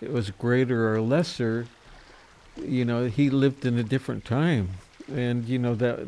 it 0.00 0.12
was 0.12 0.30
greater 0.30 0.92
or 0.94 1.00
lesser. 1.00 1.66
You 2.56 2.84
know, 2.84 3.06
he 3.06 3.30
lived 3.30 3.64
in 3.64 3.78
a 3.78 3.82
different 3.82 4.24
time. 4.24 4.70
And, 5.12 5.46
you 5.46 5.58
know, 5.58 5.74
that, 5.76 6.00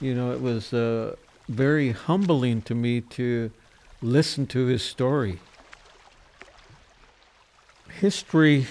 you 0.00 0.14
know, 0.14 0.32
it 0.32 0.40
was 0.40 0.72
uh, 0.72 1.16
very 1.48 1.90
humbling 1.90 2.62
to 2.62 2.74
me 2.74 3.00
to 3.00 3.50
listen 4.00 4.46
to 4.46 4.66
his 4.66 4.82
story. 4.82 5.38
History 8.00 8.66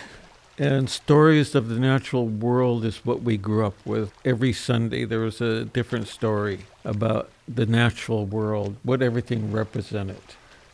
and 0.57 0.89
stories 0.89 1.53
of 1.53 1.69
the 1.69 1.79
natural 1.79 2.27
world 2.27 2.85
is 2.85 3.05
what 3.05 3.21
we 3.21 3.37
grew 3.37 3.65
up 3.65 3.75
with. 3.85 4.11
Every 4.25 4.53
Sunday 4.53 5.05
there 5.05 5.19
was 5.19 5.41
a 5.41 5.65
different 5.65 6.07
story 6.07 6.61
about 6.83 7.29
the 7.47 7.65
natural 7.65 8.25
world, 8.25 8.75
what 8.83 9.01
everything 9.01 9.51
represented. 9.51 10.21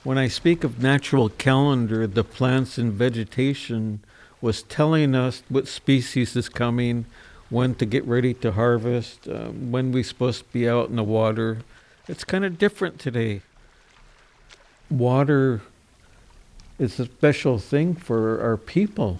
When 0.03 0.17
I 0.17 0.27
speak 0.27 0.63
of 0.63 0.81
natural 0.81 1.29
calendar, 1.29 2.05
the 2.05 2.23
plants 2.23 2.77
and 2.77 2.93
vegetation 2.93 4.01
was 4.41 4.63
telling 4.63 5.15
us 5.15 5.43
what 5.47 5.67
species 5.67 6.35
is 6.35 6.49
coming, 6.49 7.05
when 7.53 7.75
to 7.75 7.85
get 7.85 8.03
ready 8.05 8.33
to 8.33 8.51
harvest, 8.53 9.27
um, 9.27 9.71
when 9.71 9.91
we're 9.91 10.03
supposed 10.03 10.39
to 10.39 10.51
be 10.51 10.67
out 10.67 10.89
in 10.89 10.95
the 10.95 11.03
water. 11.03 11.59
It's 12.07 12.23
kind 12.23 12.43
of 12.43 12.57
different 12.57 12.99
today. 12.99 13.41
Water 14.89 15.61
is 16.79 16.99
a 16.99 17.05
special 17.05 17.59
thing 17.59 17.93
for 17.93 18.41
our 18.41 18.57
people. 18.57 19.19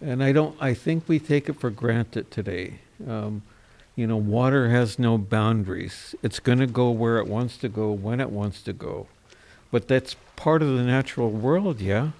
And 0.00 0.24
I 0.24 0.32
don't, 0.32 0.56
I 0.62 0.72
think 0.72 1.06
we 1.08 1.18
take 1.18 1.50
it 1.50 1.60
for 1.60 1.68
granted 1.68 2.30
today. 2.30 2.78
Um, 3.06 3.42
you 3.94 4.06
know, 4.06 4.16
water 4.16 4.70
has 4.70 4.98
no 4.98 5.18
boundaries. 5.18 6.14
It's 6.22 6.40
going 6.40 6.60
to 6.60 6.66
go 6.66 6.90
where 6.90 7.18
it 7.18 7.26
wants 7.26 7.58
to 7.58 7.68
go, 7.68 7.92
when 7.92 8.20
it 8.20 8.30
wants 8.30 8.62
to 8.62 8.72
go. 8.72 9.08
But 9.70 9.88
that's 9.88 10.16
part 10.36 10.62
of 10.62 10.68
the 10.68 10.84
natural 10.84 11.30
world, 11.30 11.82
yeah? 11.82 12.12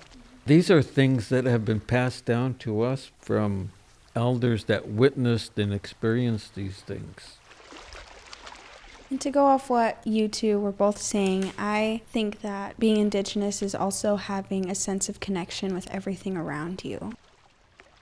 These 0.45 0.71
are 0.71 0.83
things 0.83 1.31
that 1.31 1.47
have 1.47 1.65
been 1.65 1.81
passed 1.81 2.27
down 2.27 2.55
to 2.59 2.83
us 2.83 3.11
from 3.19 3.71
elders 4.15 4.65
that 4.65 4.89
witnessed 4.89 5.59
and 5.59 5.73
experienced 5.73 6.55
these 6.55 6.81
things. 6.81 7.37
And 9.11 9.21
to 9.23 9.31
go 9.31 9.47
off 9.47 9.69
what 9.69 10.07
you 10.07 10.29
two 10.29 10.61
were 10.61 10.71
both 10.71 10.99
saying, 10.99 11.53
I 11.59 12.03
think 12.13 12.43
that 12.43 12.79
being 12.79 12.97
Indigenous 12.97 13.61
is 13.61 13.75
also 13.75 14.17
having 14.17 14.71
a 14.71 14.75
sense 14.75 15.09
of 15.09 15.19
connection 15.19 15.75
with 15.75 15.91
everything 15.91 16.37
around 16.37 16.85
you. 16.85 17.13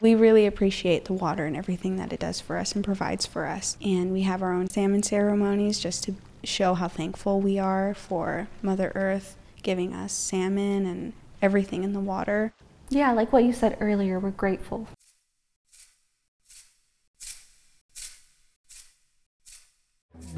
We 0.01 0.15
really 0.15 0.47
appreciate 0.47 1.07
the 1.07 1.15
water 1.15 1.47
and 1.47 1.57
everything 1.57 1.97
that 1.97 2.13
it 2.13 2.21
does 2.21 2.41
for 2.41 2.59
us 2.59 2.75
and 2.75 2.85
provides 2.85 3.25
for 3.25 3.47
us. 3.47 3.79
And 3.81 4.13
we 4.13 4.23
have 4.23 4.43
our 4.43 4.53
own 4.53 4.69
salmon 4.69 5.03
ceremonies 5.03 5.81
just 5.81 6.05
to 6.05 6.15
show 6.45 6.75
how 6.75 6.89
thankful 6.89 7.41
we 7.41 7.59
are 7.59 7.95
for 7.95 8.49
Mother 8.63 8.93
Earth 8.95 9.37
giving 9.63 9.95
us 9.95 10.13
salmon 10.13 10.87
and 10.87 11.15
everything 11.43 11.85
in 11.85 11.95
the 11.95 12.01
water. 12.01 12.53
Yeah, 12.91 13.13
like 13.13 13.33
what 13.33 13.45
you 13.45 13.53
said 13.53 13.77
earlier, 13.81 14.21
we're 14.21 14.31
grateful. 14.31 14.89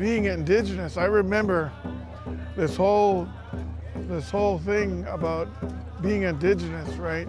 Being 0.01 0.25
indigenous, 0.25 0.97
I 0.97 1.05
remember 1.05 1.71
this 2.57 2.75
whole 2.75 3.29
this 4.09 4.31
whole 4.31 4.59
thing 4.59 5.05
about 5.05 5.47
being 6.01 6.23
indigenous, 6.23 6.89
right? 6.95 7.29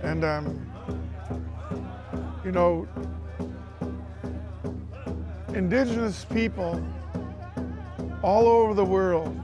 And 0.00 0.24
um, 0.24 0.64
you 2.44 2.52
know, 2.52 2.86
indigenous 5.52 6.24
people 6.24 6.80
all 8.22 8.46
over 8.46 8.72
the 8.72 8.84
world, 8.84 9.36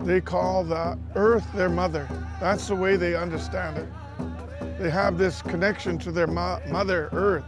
they 0.00 0.20
call 0.20 0.64
the 0.64 0.98
earth 1.14 1.50
their 1.54 1.70
mother. 1.70 2.06
That's 2.40 2.68
the 2.68 2.76
way 2.76 2.96
they 2.96 3.14
understand 3.14 3.78
it. 3.78 3.88
They 4.78 4.90
have 4.90 5.16
this 5.16 5.40
connection 5.40 5.96
to 6.00 6.12
their 6.12 6.26
mo- 6.26 6.60
mother 6.68 7.08
earth. 7.12 7.46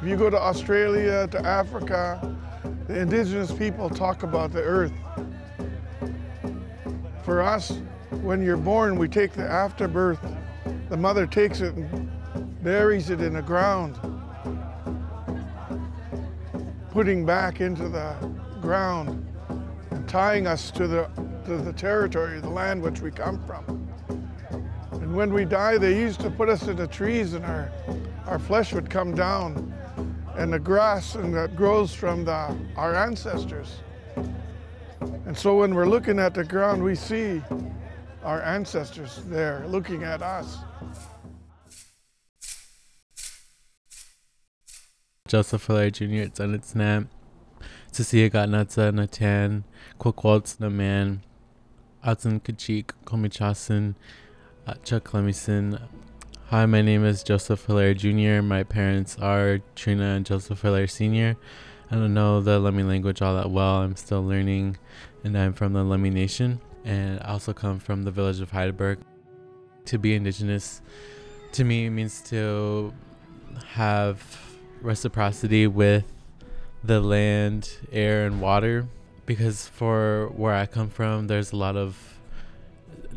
If 0.00 0.08
you 0.08 0.16
go 0.16 0.30
to 0.30 0.40
Australia, 0.40 1.28
to 1.32 1.46
Africa, 1.46 2.31
the 2.92 3.00
indigenous 3.00 3.50
people 3.50 3.88
talk 3.88 4.22
about 4.22 4.52
the 4.52 4.60
earth. 4.60 4.92
For 7.22 7.40
us, 7.40 7.78
when 8.20 8.42
you're 8.42 8.58
born, 8.58 8.98
we 8.98 9.08
take 9.08 9.32
the 9.32 9.48
afterbirth. 9.48 10.20
The 10.90 10.96
mother 10.98 11.26
takes 11.26 11.62
it 11.62 11.74
and 11.74 12.10
buries 12.62 13.08
it 13.08 13.22
in 13.22 13.32
the 13.32 13.40
ground, 13.40 13.98
putting 16.90 17.24
back 17.24 17.62
into 17.62 17.88
the 17.88 18.14
ground 18.60 19.26
and 19.90 20.06
tying 20.06 20.46
us 20.46 20.70
to 20.72 20.86
the, 20.86 21.08
to 21.46 21.56
the 21.56 21.72
territory, 21.72 22.40
the 22.40 22.50
land 22.50 22.82
which 22.82 23.00
we 23.00 23.10
come 23.10 23.42
from. 23.46 23.88
And 24.92 25.16
when 25.16 25.32
we 25.32 25.46
die, 25.46 25.78
they 25.78 25.98
used 25.98 26.20
to 26.20 26.30
put 26.30 26.50
us 26.50 26.68
in 26.68 26.76
the 26.76 26.88
trees 26.88 27.32
and 27.32 27.44
our, 27.46 27.72
our 28.26 28.38
flesh 28.38 28.74
would 28.74 28.90
come 28.90 29.14
down 29.14 29.71
and 30.36 30.52
the 30.52 30.58
grass 30.58 31.14
and 31.14 31.34
that 31.34 31.56
grows 31.56 31.94
from 31.94 32.24
the, 32.24 32.56
our 32.76 32.94
ancestors. 32.94 33.80
And 35.26 35.36
so 35.36 35.58
when 35.58 35.74
we're 35.74 35.86
looking 35.86 36.18
at 36.18 36.34
the 36.34 36.44
ground, 36.44 36.82
we 36.82 36.94
see 36.94 37.42
our 38.22 38.42
ancestors 38.42 39.22
there 39.26 39.64
looking 39.66 40.04
at 40.04 40.22
us. 40.22 40.58
Joseph 45.28 45.66
Hilaire 45.66 45.90
Jr. 45.90 46.04
at 46.04 46.34
Sunitsnap. 46.34 47.08
Cecilia 47.92 48.30
Gatnatsa 48.30 48.94
Natan, 48.94 49.64
Kwakwaltz 50.00 50.56
Naman, 50.56 51.20
Atsun 52.02 52.40
Kachik, 52.40 52.92
Komichasan, 53.04 53.94
uh, 54.66 54.74
Chuck 54.82 55.04
Clemison. 55.04 55.78
Hi, 56.52 56.66
my 56.66 56.82
name 56.82 57.02
is 57.02 57.22
Joseph 57.22 57.64
Hilaire 57.64 57.94
Jr. 57.94 58.42
My 58.42 58.62
parents 58.62 59.16
are 59.18 59.60
Trina 59.74 60.16
and 60.16 60.26
Joseph 60.26 60.60
Hilaire 60.60 60.86
Sr. 60.86 61.34
I 61.90 61.94
don't 61.94 62.12
know 62.12 62.42
the 62.42 62.60
Lummi 62.60 62.86
language 62.86 63.22
all 63.22 63.36
that 63.36 63.50
well. 63.50 63.76
I'm 63.76 63.96
still 63.96 64.22
learning, 64.22 64.76
and 65.24 65.38
I'm 65.38 65.54
from 65.54 65.72
the 65.72 65.82
Lummi 65.82 66.12
Nation. 66.12 66.60
And 66.84 67.20
I 67.22 67.28
also 67.30 67.54
come 67.54 67.78
from 67.78 68.02
the 68.02 68.10
village 68.10 68.42
of 68.42 68.50
Heidelberg. 68.50 68.98
To 69.86 69.96
be 69.96 70.14
indigenous 70.14 70.82
to 71.52 71.64
me 71.64 71.88
means 71.88 72.20
to 72.24 72.92
have 73.68 74.22
reciprocity 74.82 75.66
with 75.66 76.04
the 76.84 77.00
land, 77.00 77.70
air, 77.90 78.26
and 78.26 78.42
water. 78.42 78.86
Because 79.24 79.68
for 79.68 80.30
where 80.36 80.52
I 80.52 80.66
come 80.66 80.90
from, 80.90 81.28
there's 81.28 81.52
a 81.52 81.56
lot 81.56 81.78
of 81.78 82.18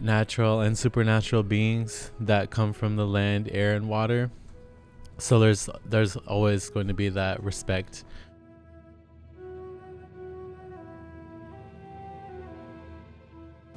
natural 0.01 0.61
and 0.61 0.77
supernatural 0.77 1.43
beings 1.43 2.11
that 2.19 2.49
come 2.49 2.73
from 2.73 2.95
the 2.95 3.05
land, 3.05 3.49
air, 3.51 3.75
and 3.75 3.87
water. 3.87 4.31
So 5.17 5.39
there's 5.39 5.69
there's 5.85 6.15
always 6.15 6.69
going 6.69 6.87
to 6.87 6.93
be 6.93 7.09
that 7.09 7.43
respect. 7.43 8.03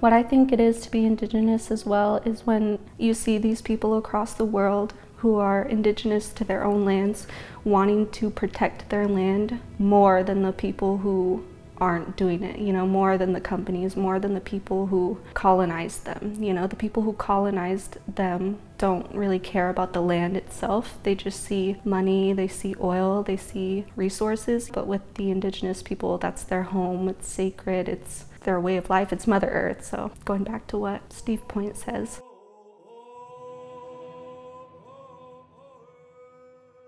What 0.01 0.13
I 0.13 0.23
think 0.23 0.53
it 0.53 0.61
is 0.61 0.81
to 0.83 0.91
be 0.91 1.05
Indigenous 1.05 1.73
as 1.73 1.85
well 1.85 2.19
is 2.25 2.47
when 2.47 2.79
you 2.99 3.15
see 3.15 3.37
these 3.37 3.61
people 3.61 3.97
across 3.97 4.33
the 4.33 4.45
world 4.45 4.95
who 5.17 5.37
are 5.37 5.63
Indigenous 5.63 6.29
to 6.35 6.45
their 6.45 6.65
own 6.65 6.85
lands 6.85 7.27
wanting 7.65 8.09
to 8.11 8.31
protect 8.31 8.89
their 8.91 9.09
land 9.09 9.61
more 9.77 10.23
than 10.23 10.43
the 10.43 10.53
people 10.53 10.99
who 10.99 11.45
aren't 11.81 12.17
doing 12.17 12.43
it, 12.43 12.59
you 12.59 12.73
know, 12.73 12.87
more 12.87 13.17
than 13.17 13.33
the 13.33 13.41
companies, 13.41 13.97
more 13.97 14.19
than 14.19 14.35
the 14.35 14.41
people 14.41 14.87
who 14.87 15.19
colonized 15.35 16.05
them. 16.05 16.37
You 16.39 16.53
know, 16.53 16.67
the 16.67 16.77
people 16.77 17.03
who 17.03 17.13
colonized 17.15 17.99
them 18.13 18.59
don't 18.77 19.13
really 19.15 19.39
care 19.39 19.71
about 19.71 19.93
the 19.93 20.01
land 20.01 20.37
itself. 20.37 20.99
They 21.03 21.15
just 21.15 21.43
see 21.43 21.77
money, 21.85 22.33
they 22.33 22.49
see 22.49 22.75
oil, 22.81 23.23
they 23.23 23.37
see 23.37 23.87
resources. 23.97 24.71
But 24.73 24.87
with 24.87 25.15
the 25.15 25.31
indigenous 25.31 25.83
people, 25.83 26.19
that's 26.19 26.43
their 26.43 26.65
home, 26.65 27.09
it's 27.09 27.29
sacred, 27.29 27.89
it's 27.89 28.27
their 28.43 28.61
way 28.61 28.77
of 28.77 28.91
life, 28.91 29.13
it's 29.13 29.27
Mother 29.27 29.49
Earth. 29.49 29.85
So 29.85 30.13
going 30.25 30.45
back 30.45 30.67
to 30.69 30.79
what 30.79 31.13
Steve 31.13 31.47
Point 31.49 31.77
says. 31.77 32.21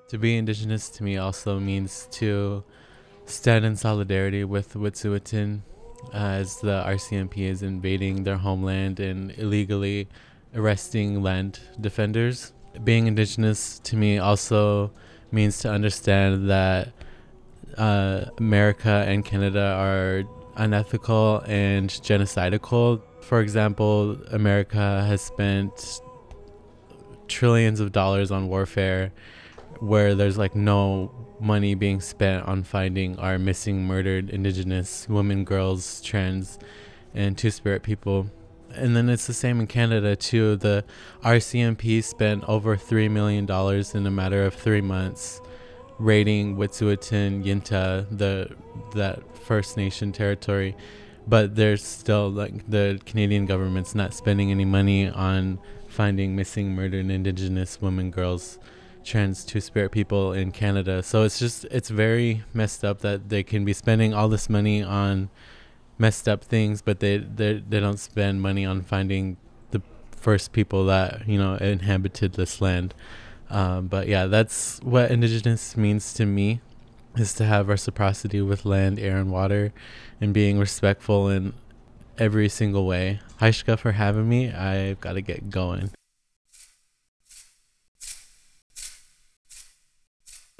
To 0.09 0.19
be 0.19 0.37
indigenous 0.37 0.91
to 0.91 1.05
me 1.05 1.17
also 1.17 1.61
means 1.61 2.09
to 2.13 2.65
stand 3.31 3.65
in 3.65 3.77
solidarity 3.77 4.45
with 4.45 4.75
Wet'suwet'en 4.75 5.61
as 6.13 6.61
the 6.61 6.83
RCMP 6.87 7.39
is 7.39 7.63
invading 7.63 8.25
their 8.25 8.37
homeland 8.37 9.01
and 9.01 9.33
illegally 9.39 10.09
arresting 10.55 11.23
land 11.23 11.61
defenders. 11.81 12.53
Being 12.85 13.07
indigenous 13.07 13.79
to 13.81 13.97
me 13.97 14.19
also 14.19 14.93
means 15.31 15.59
to 15.61 15.71
understand 15.71 16.51
that 16.51 16.93
uh, 17.79 18.27
America 18.39 19.05
and 19.07 19.25
Canada 19.25 19.77
are 19.79 20.25
unethical 20.57 21.43
and 21.47 21.91
genocidal. 21.91 23.03
For 23.23 23.41
example, 23.41 24.19
America 24.33 25.05
has 25.07 25.21
spent 25.21 26.01
trillions 27.29 27.79
of 27.81 27.93
dollars 27.93 28.31
on 28.31 28.49
warfare 28.49 29.13
where 29.81 30.15
there's 30.15 30.39
like 30.39 30.55
no 30.55 31.11
money 31.41 31.75
being 31.75 32.01
spent 32.01 32.47
on 32.47 32.63
finding 32.63 33.19
our 33.19 33.39
missing, 33.39 33.85
murdered 33.85 34.31
indigenous 34.31 35.09
women, 35.09 35.45
girls, 35.45 36.01
trans, 36.03 36.59
and 37.15 37.37
two 37.37 37.51
spirit 37.51 37.83
people. 37.83 38.31
And 38.75 38.95
then 38.95 39.09
it's 39.09 39.27
the 39.27 39.35
same 39.35 39.59
in 39.59 39.67
Canada 39.67 40.15
too. 40.15 40.57
The 40.57 40.85
RCMP 41.25 42.05
spent 42.05 42.45
over 42.49 42.77
$3 42.77 43.11
million 43.11 43.51
in 43.95 44.07
a 44.07 44.11
matter 44.11 44.45
of 44.45 44.55
three 44.55 44.81
months 44.81 45.41
raiding 45.99 46.57
Wet'suwet'en, 46.57 47.45
Yintah, 47.45 48.07
the 48.17 48.55
that 48.95 49.37
First 49.37 49.77
Nation 49.77 50.13
territory. 50.13 50.77
But 51.27 51.57
there's 51.57 51.85
still 51.85 52.31
like 52.31 52.69
the 52.69 53.01
Canadian 53.05 53.47
government's 53.47 53.95
not 53.95 54.15
spending 54.15 54.51
any 54.51 54.65
money 54.65 55.09
on 55.09 55.59
finding 55.89 56.35
missing, 56.35 56.75
murdered 56.75 57.11
indigenous 57.11 57.81
women, 57.81 58.11
girls, 58.11 58.59
trans 59.05 59.45
two 59.45 59.61
spirit 59.61 59.93
people 59.93 60.33
in 60.33 60.53
Canada. 60.53 61.03
So 61.03 61.23
it's 61.23 61.39
just 61.39 61.65
it's 61.67 61.89
very 61.89 62.45
messed 62.53 62.85
up 62.85 63.01
that 63.01 63.29
they 63.29 63.43
can 63.43 63.65
be 63.65 63.73
spending 63.73 64.15
all 64.15 64.29
this 64.29 64.49
money 64.49 64.83
on 64.83 65.31
messed 65.99 66.29
up 66.29 66.45
things, 66.45 66.83
but 66.83 67.01
they 67.01 67.19
they 67.19 67.63
they 67.69 67.81
don't 67.81 67.99
spend 67.99 68.43
money 68.43 68.65
on 68.65 68.83
finding 68.83 69.37
the 69.71 69.83
first 70.13 70.53
people 70.53 70.87
that 70.87 71.27
you 71.29 71.39
know 71.39 71.55
inhabited 71.57 72.35
this 72.35 72.61
land. 72.61 72.95
Um, 73.51 73.89
but 73.89 74.07
yeah, 74.07 74.27
that's 74.27 74.79
what 74.83 75.11
indigenous 75.11 75.77
means 75.77 76.15
to 76.15 76.27
me 76.27 76.61
is 77.17 77.35
to 77.35 77.45
have 77.45 77.69
reciprocity 77.69 78.41
with 78.41 78.65
land, 78.65 78.99
air, 78.99 79.17
and 79.17 79.31
water, 79.31 79.73
and 80.21 80.33
being 80.33 80.59
respectful 80.59 81.29
in 81.29 81.53
every 82.19 82.49
single 82.49 82.87
way. 82.87 83.21
Haishka 83.41 83.79
for 83.79 83.93
having 83.93 84.29
me. 84.29 84.53
I've 84.53 85.01
got 85.01 85.15
to 85.15 85.21
get 85.21 85.51
going. 85.51 85.91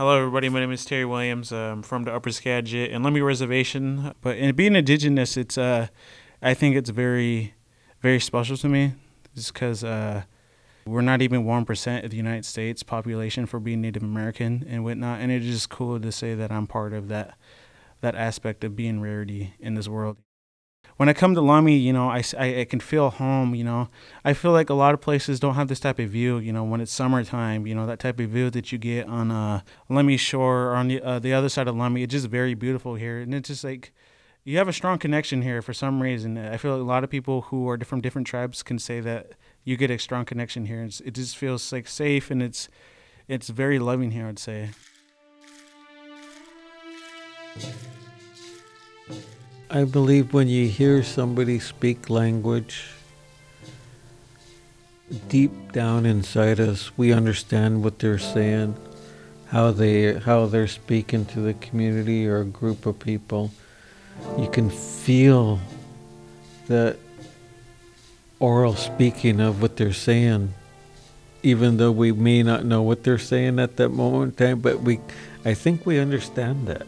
Hello, 0.01 0.17
everybody. 0.17 0.49
My 0.49 0.61
name 0.61 0.73
is 0.73 0.87
Terry 0.87 1.05
Williams. 1.05 1.53
I'm 1.53 1.83
from 1.83 2.05
the 2.05 2.15
Upper 2.15 2.31
Skagit 2.31 2.91
and 2.91 3.05
Lummi 3.05 3.23
Reservation. 3.23 4.15
But 4.23 4.39
in 4.39 4.57
being 4.57 4.75
indigenous, 4.75 5.37
it's 5.37 5.59
uh, 5.59 5.89
I 6.41 6.55
think 6.55 6.75
it's 6.75 6.89
very, 6.89 7.53
very 8.01 8.19
special 8.19 8.57
to 8.57 8.67
me, 8.71 8.95
just 9.35 9.53
because 9.53 9.85
uh, 9.85 10.23
we're 10.87 11.03
not 11.03 11.21
even 11.21 11.45
one 11.45 11.67
percent 11.67 12.07
of 12.07 12.13
the 12.13 12.17
United 12.17 12.47
States 12.47 12.83
population 12.83 13.45
for 13.45 13.61
being 13.61 13.83
Native 13.83 14.03
American 14.03 14.65
and 14.67 14.85
whatnot, 14.85 15.21
and 15.21 15.31
it's 15.31 15.45
just 15.45 15.69
cool 15.69 16.01
to 16.01 16.11
say 16.11 16.35
that 16.35 16.51
I'm 16.51 16.67
part 16.67 16.95
of 16.95 17.09
that, 17.09 17.37
that 18.01 18.15
aspect 18.15 18.65
of 18.65 18.75
being 18.75 19.03
rarity 19.03 19.53
in 19.61 19.75
this 19.75 19.87
world 19.87 20.17
when 21.01 21.09
I 21.09 21.15
come 21.15 21.35
to 21.35 21.41
Lummi, 21.41 21.83
you 21.83 21.95
know, 21.95 22.11
I, 22.11 22.23
I, 22.39 22.61
I, 22.61 22.65
can 22.67 22.79
feel 22.79 23.09
home, 23.09 23.55
you 23.55 23.65
know. 23.65 23.89
I 24.23 24.35
feel 24.35 24.53
like 24.53 24.69
a 24.69 24.75
lot 24.75 24.93
of 24.93 25.01
places 25.01 25.41
don't 25.41 25.55
have 25.55 25.69
this 25.69 25.81
type 25.81 25.99
of 25.99 26.11
view, 26.11 26.37
you 26.37 26.53
know, 26.53 26.63
when 26.63 26.83
it's 26.83 26.93
summertime, 26.93 27.67
you 27.67 27.75
know, 27.75 27.87
that 27.87 28.01
type 28.01 28.21
of 28.21 28.29
view 28.29 28.51
that 28.51 28.71
you 28.71 28.77
get 28.77 29.07
on 29.07 29.31
uh, 29.31 29.63
Lummi 29.89 30.19
Shore 30.19 30.65
or 30.65 30.75
on 30.75 30.89
the, 30.89 31.01
uh, 31.01 31.19
the 31.19 31.33
other 31.33 31.49
side 31.49 31.69
of 31.69 31.75
Lummi. 31.75 32.03
It's 32.03 32.13
just 32.13 32.27
very 32.27 32.53
beautiful 32.53 32.97
here. 32.97 33.19
And 33.21 33.35
it's 33.35 33.49
just 33.49 33.65
like, 33.65 33.95
you 34.45 34.59
have 34.59 34.69
a 34.69 34.75
strong 34.75 34.99
connection 34.99 35.41
here 35.41 35.63
for 35.63 35.73
some 35.73 36.03
reason. 36.03 36.37
I 36.37 36.59
feel 36.59 36.73
like 36.73 36.83
a 36.83 36.85
lot 36.85 37.03
of 37.03 37.09
people 37.09 37.41
who 37.49 37.67
are 37.71 37.79
from 37.79 38.03
different 38.03 38.27
tribes 38.27 38.63
can 38.63 38.79
say 38.79 39.01
that 39.01 39.33
you 39.65 39.79
get 39.79 39.91
a 39.91 39.99
strong 39.99 40.27
connection 40.27 40.67
here. 40.67 40.83
It's, 40.83 41.01
it 41.01 41.15
just 41.15 41.35
feels 41.35 41.73
like 41.73 41.89
safe 41.89 42.31
and 42.31 42.43
it's, 42.43 42.69
it's 43.27 43.49
very 43.49 43.79
loving 43.79 44.11
here, 44.11 44.27
I'd 44.27 44.39
say. 44.39 44.69
I 49.73 49.85
believe 49.85 50.35
when 50.35 50.49
you 50.49 50.67
hear 50.67 51.05
somebody 51.05 51.61
speak 51.61 52.11
language, 52.11 52.87
deep 55.29 55.73
down 55.73 56.07
inside 56.07 56.59
us, 56.59 56.91
we 56.99 57.13
understand 57.13 57.85
what 57.85 58.01
they're 58.01 58.19
saying, 58.19 58.75
how 59.47 59.71
they 59.71 60.15
how 60.15 60.47
they're 60.47 60.67
speaking 60.67 61.25
to 61.27 61.41
the 61.41 61.55
community 61.55 62.27
or 62.27 62.41
a 62.41 62.45
group 62.45 62.85
of 62.85 62.99
people. 62.99 63.53
You 64.37 64.49
can 64.51 64.71
feel 64.71 65.61
that 66.67 66.97
oral 68.41 68.75
speaking 68.75 69.41
of 69.41 69.63
what 69.63 69.77
they're 69.77 69.93
saying. 69.93 70.55
even 71.43 71.77
though 71.79 71.93
we 71.93 72.13
may 72.13 72.43
not 72.43 72.65
know 72.65 72.83
what 72.83 73.03
they're 73.03 73.19
saying 73.19 73.59
at 73.59 73.77
that 73.77 73.89
moment 73.91 74.39
in 74.41 74.47
time, 74.47 74.61
but 74.61 74.81
we, 74.83 75.01
I 75.45 75.55
think 75.55 75.87
we 75.87 75.99
understand 75.99 76.69
that. 76.69 76.87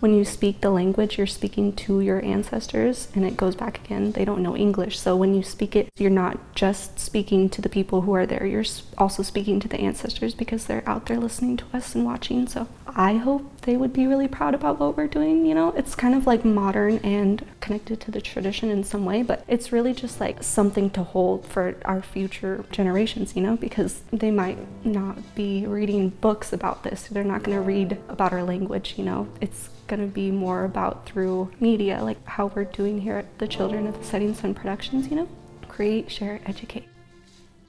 When 0.00 0.14
you 0.14 0.24
speak 0.24 0.60
the 0.60 0.70
language, 0.70 1.18
you're 1.18 1.26
speaking 1.26 1.72
to 1.74 2.00
your 2.00 2.24
ancestors, 2.24 3.08
and 3.14 3.24
it 3.24 3.36
goes 3.36 3.56
back 3.56 3.84
again. 3.84 4.12
They 4.12 4.24
don't 4.24 4.42
know 4.42 4.56
English. 4.56 4.98
So 4.98 5.16
when 5.16 5.34
you 5.34 5.42
speak 5.42 5.74
it, 5.74 5.88
you're 5.98 6.10
not 6.10 6.54
just 6.54 7.00
speaking 7.00 7.48
to 7.50 7.60
the 7.60 7.68
people 7.68 8.02
who 8.02 8.12
are 8.12 8.26
there, 8.26 8.46
you're 8.46 8.64
also 8.96 9.22
speaking 9.22 9.58
to 9.60 9.68
the 9.68 9.80
ancestors 9.80 10.34
because 10.34 10.66
they're 10.66 10.88
out 10.88 11.06
there 11.06 11.18
listening 11.18 11.56
to 11.58 11.64
us 11.72 11.94
and 11.94 12.04
watching. 12.04 12.46
So 12.46 12.68
I 12.86 13.14
hope 13.16 13.57
they 13.68 13.76
would 13.76 13.92
be 13.92 14.06
really 14.06 14.26
proud 14.26 14.54
about 14.54 14.80
what 14.80 14.96
we're 14.96 15.06
doing. 15.06 15.44
You 15.44 15.54
know, 15.54 15.72
it's 15.72 15.94
kind 15.94 16.14
of 16.14 16.26
like 16.26 16.42
modern 16.42 16.96
and 17.04 17.44
connected 17.60 18.00
to 18.00 18.10
the 18.10 18.18
tradition 18.18 18.70
in 18.70 18.82
some 18.82 19.04
way, 19.04 19.22
but 19.22 19.44
it's 19.46 19.72
really 19.72 19.92
just 19.92 20.20
like 20.20 20.42
something 20.42 20.88
to 20.88 21.02
hold 21.02 21.44
for 21.44 21.76
our 21.84 22.00
future 22.00 22.64
generations, 22.72 23.36
you 23.36 23.42
know, 23.42 23.58
because 23.58 24.00
they 24.10 24.30
might 24.30 24.56
not 24.86 25.18
be 25.34 25.66
reading 25.66 26.08
books 26.08 26.50
about 26.50 26.82
this. 26.82 27.08
They're 27.08 27.22
not 27.22 27.42
going 27.42 27.58
to 27.58 27.62
read 27.62 27.98
about 28.08 28.32
our 28.32 28.42
language, 28.42 28.94
you 28.96 29.04
know. 29.04 29.28
It's 29.42 29.68
going 29.86 30.00
to 30.00 30.06
be 30.06 30.30
more 30.30 30.64
about 30.64 31.04
through 31.04 31.50
media, 31.60 32.02
like 32.02 32.24
how 32.26 32.46
we're 32.46 32.64
doing 32.64 33.02
here 33.02 33.18
at 33.18 33.38
the 33.38 33.46
Children 33.46 33.86
of 33.86 33.98
the 33.98 34.04
Setting 34.04 34.34
Sun 34.34 34.54
Productions, 34.54 35.08
you 35.08 35.16
know? 35.16 35.28
Create, 35.68 36.10
share, 36.10 36.40
educate. 36.46 36.88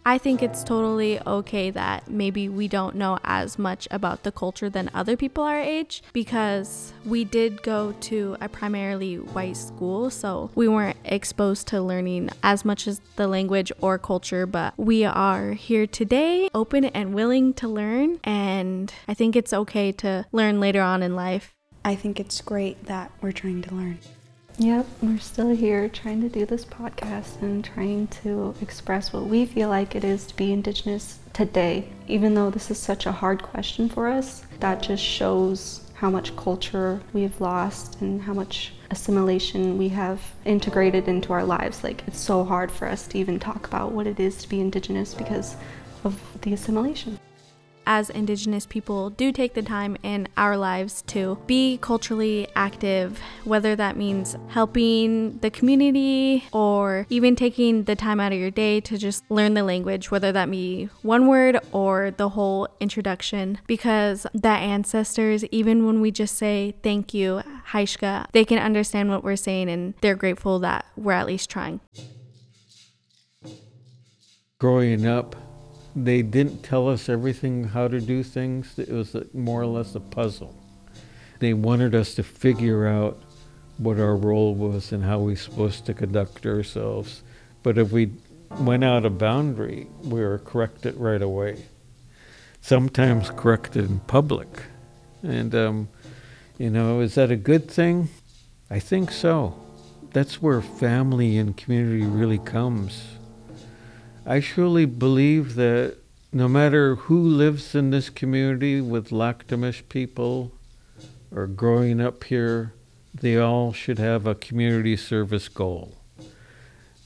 I 0.05 0.17
think 0.17 0.41
it's 0.41 0.63
totally 0.63 1.19
okay 1.27 1.69
that 1.71 2.09
maybe 2.09 2.49
we 2.49 2.67
don't 2.67 2.95
know 2.95 3.19
as 3.23 3.59
much 3.59 3.87
about 3.91 4.23
the 4.23 4.31
culture 4.31 4.69
than 4.69 4.89
other 4.93 5.15
people 5.15 5.43
our 5.43 5.59
age 5.59 6.01
because 6.13 6.93
we 7.05 7.23
did 7.23 7.61
go 7.61 7.93
to 8.01 8.35
a 8.41 8.49
primarily 8.49 9.17
white 9.17 9.57
school, 9.57 10.09
so 10.09 10.49
we 10.55 10.67
weren't 10.67 10.97
exposed 11.05 11.67
to 11.67 11.81
learning 11.81 12.29
as 12.41 12.65
much 12.65 12.87
as 12.87 13.01
the 13.17 13.27
language 13.27 13.71
or 13.81 13.99
culture, 13.99 14.45
but 14.45 14.73
we 14.77 15.03
are 15.03 15.51
here 15.51 15.85
today, 15.85 16.49
open 16.55 16.85
and 16.85 17.13
willing 17.13 17.53
to 17.55 17.67
learn, 17.67 18.19
and 18.23 18.91
I 19.07 19.13
think 19.13 19.35
it's 19.35 19.53
okay 19.53 19.91
to 19.93 20.25
learn 20.31 20.59
later 20.59 20.81
on 20.81 21.03
in 21.03 21.15
life. 21.15 21.53
I 21.85 21.95
think 21.95 22.19
it's 22.19 22.41
great 22.41 22.85
that 22.85 23.11
we're 23.21 23.31
trying 23.31 23.61
to 23.63 23.75
learn. 23.75 23.99
Yep, 24.61 24.87
we're 25.01 25.19
still 25.19 25.55
here 25.55 25.87
trying 25.87 26.19
to 26.19 26.27
do 26.27 26.45
this 26.45 26.65
podcast 26.65 27.41
and 27.41 27.63
trying 27.63 28.07
to 28.07 28.53
express 28.61 29.13
what 29.13 29.27
we 29.27 29.45
feel 29.45 29.69
like 29.69 29.95
it 29.95 30.03
is 30.03 30.25
to 30.27 30.35
be 30.35 30.51
Indigenous 30.51 31.19
today. 31.31 31.87
Even 32.09 32.33
though 32.33 32.49
this 32.49 32.69
is 32.69 32.77
such 32.77 33.05
a 33.05 33.11
hard 33.13 33.41
question 33.41 33.87
for 33.87 34.09
us, 34.09 34.45
that 34.59 34.81
just 34.81 35.01
shows 35.01 35.89
how 35.93 36.09
much 36.09 36.35
culture 36.35 37.01
we've 37.13 37.39
lost 37.39 38.01
and 38.01 38.21
how 38.21 38.33
much 38.33 38.73
assimilation 38.91 39.77
we 39.77 39.87
have 39.87 40.19
integrated 40.43 41.07
into 41.07 41.31
our 41.31 41.45
lives. 41.45 41.81
Like, 41.81 42.03
it's 42.05 42.19
so 42.19 42.43
hard 42.43 42.69
for 42.69 42.85
us 42.85 43.07
to 43.07 43.17
even 43.17 43.39
talk 43.39 43.65
about 43.65 43.93
what 43.93 44.07
it 44.07 44.19
is 44.19 44.41
to 44.41 44.49
be 44.49 44.59
Indigenous 44.59 45.13
because 45.13 45.55
of 46.03 46.19
the 46.41 46.51
assimilation 46.51 47.17
as 47.89 48.11
Indigenous 48.11 48.67
people 48.67 49.09
do 49.09 49.31
take 49.31 49.55
the 49.55 49.63
time 49.63 49.97
in 50.03 50.27
our 50.37 50.55
lives 50.55 51.01
to 51.07 51.39
be 51.47 51.79
culturally 51.81 52.47
active, 52.55 53.19
whether 53.43 53.75
that 53.75 53.97
means 53.97 54.37
helping 54.49 55.39
the 55.39 55.49
community 55.49 56.45
or 56.51 57.07
even 57.09 57.35
taking 57.35 57.85
the 57.85 57.95
time 57.95 58.19
out 58.19 58.31
of 58.31 58.37
your 58.37 58.51
day 58.51 58.79
to 58.79 58.95
just 58.95 59.23
learn 59.31 59.55
the 59.55 59.63
language, 59.63 60.11
whether 60.11 60.31
that 60.31 60.51
be 60.51 60.87
one 61.01 61.25
word 61.25 61.57
or 61.71 62.11
the 62.11 62.29
whole 62.29 62.67
introduction, 62.79 63.57
because 63.65 64.27
the 64.35 64.49
ancestors, 64.49 65.43
even 65.45 65.87
when 65.87 65.99
we 65.99 66.11
just 66.11 66.37
say 66.37 66.75
thank 66.83 67.15
you, 67.15 67.41
Haishka, 67.69 68.27
they 68.33 68.45
can 68.45 68.59
understand 68.59 69.09
what 69.09 69.23
we're 69.23 69.35
saying 69.35 69.67
and 69.67 69.95
they're 70.01 70.15
grateful 70.15 70.59
that 70.59 70.85
we're 70.95 71.13
at 71.13 71.25
least 71.25 71.49
trying. 71.49 71.79
Growing 74.59 75.07
up, 75.07 75.35
they 76.05 76.21
didn't 76.21 76.63
tell 76.63 76.87
us 76.87 77.09
everything 77.09 77.63
how 77.65 77.87
to 77.87 77.99
do 77.99 78.23
things. 78.23 78.77
It 78.77 78.89
was 78.89 79.15
more 79.33 79.61
or 79.61 79.67
less 79.67 79.95
a 79.95 79.99
puzzle. 79.99 80.55
They 81.39 81.53
wanted 81.53 81.95
us 81.95 82.15
to 82.15 82.23
figure 82.23 82.87
out 82.87 83.21
what 83.77 83.99
our 83.99 84.15
role 84.15 84.55
was 84.55 84.91
and 84.91 85.03
how 85.03 85.19
we 85.19 85.33
were 85.33 85.37
supposed 85.37 85.85
to 85.85 85.93
conduct 85.93 86.45
ourselves. 86.45 87.23
But 87.63 87.77
if 87.77 87.91
we 87.91 88.11
went 88.59 88.83
out 88.83 89.05
of 89.05 89.17
boundary, 89.17 89.87
we 90.03 90.19
were 90.19 90.39
corrected 90.39 90.95
right 90.95 91.21
away. 91.21 91.65
Sometimes 92.61 93.29
corrected 93.29 93.89
in 93.89 93.99
public. 94.01 94.47
And, 95.23 95.55
um, 95.55 95.89
you 96.57 96.69
know, 96.69 96.99
is 96.99 97.15
that 97.15 97.31
a 97.31 97.37
good 97.37 97.69
thing? 97.71 98.09
I 98.69 98.79
think 98.79 99.11
so. 99.11 99.59
That's 100.11 100.41
where 100.41 100.61
family 100.61 101.37
and 101.37 101.55
community 101.55 102.05
really 102.05 102.39
comes. 102.39 103.18
I 104.29 104.41
truly 104.41 104.85
believe 104.85 105.55
that 105.55 105.97
no 106.31 106.47
matter 106.47 106.93
who 106.93 107.19
lives 107.19 107.73
in 107.73 107.89
this 107.89 108.11
community 108.11 108.79
with 108.79 109.09
Lhaq'temish 109.09 109.89
people 109.89 110.51
or 111.31 111.47
growing 111.47 111.99
up 111.99 112.23
here, 112.25 112.75
they 113.11 113.39
all 113.39 113.73
should 113.73 113.97
have 113.97 114.27
a 114.27 114.35
community 114.35 114.95
service 114.95 115.47
goal. 115.47 115.95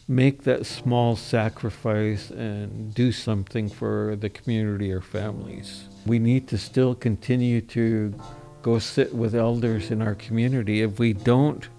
Make 0.05 0.43
that 0.43 0.65
small 0.65 1.15
sacrifice 1.15 2.29
and 2.29 2.93
do 2.93 3.13
something 3.13 3.69
for 3.69 4.17
the 4.17 4.29
community 4.29 4.91
or 4.91 4.99
families. 4.99 5.86
We 6.05 6.19
need 6.19 6.49
to 6.49 6.57
still 6.57 6.93
continue 6.93 7.62
to 7.62 8.13
go 8.62 8.79
sit 8.79 9.15
with 9.15 9.33
elders 9.33 9.91
in 9.91 10.01
our 10.01 10.15
community. 10.15 10.81
If 10.81 10.99
we 10.99 11.13
don't, 11.13 11.69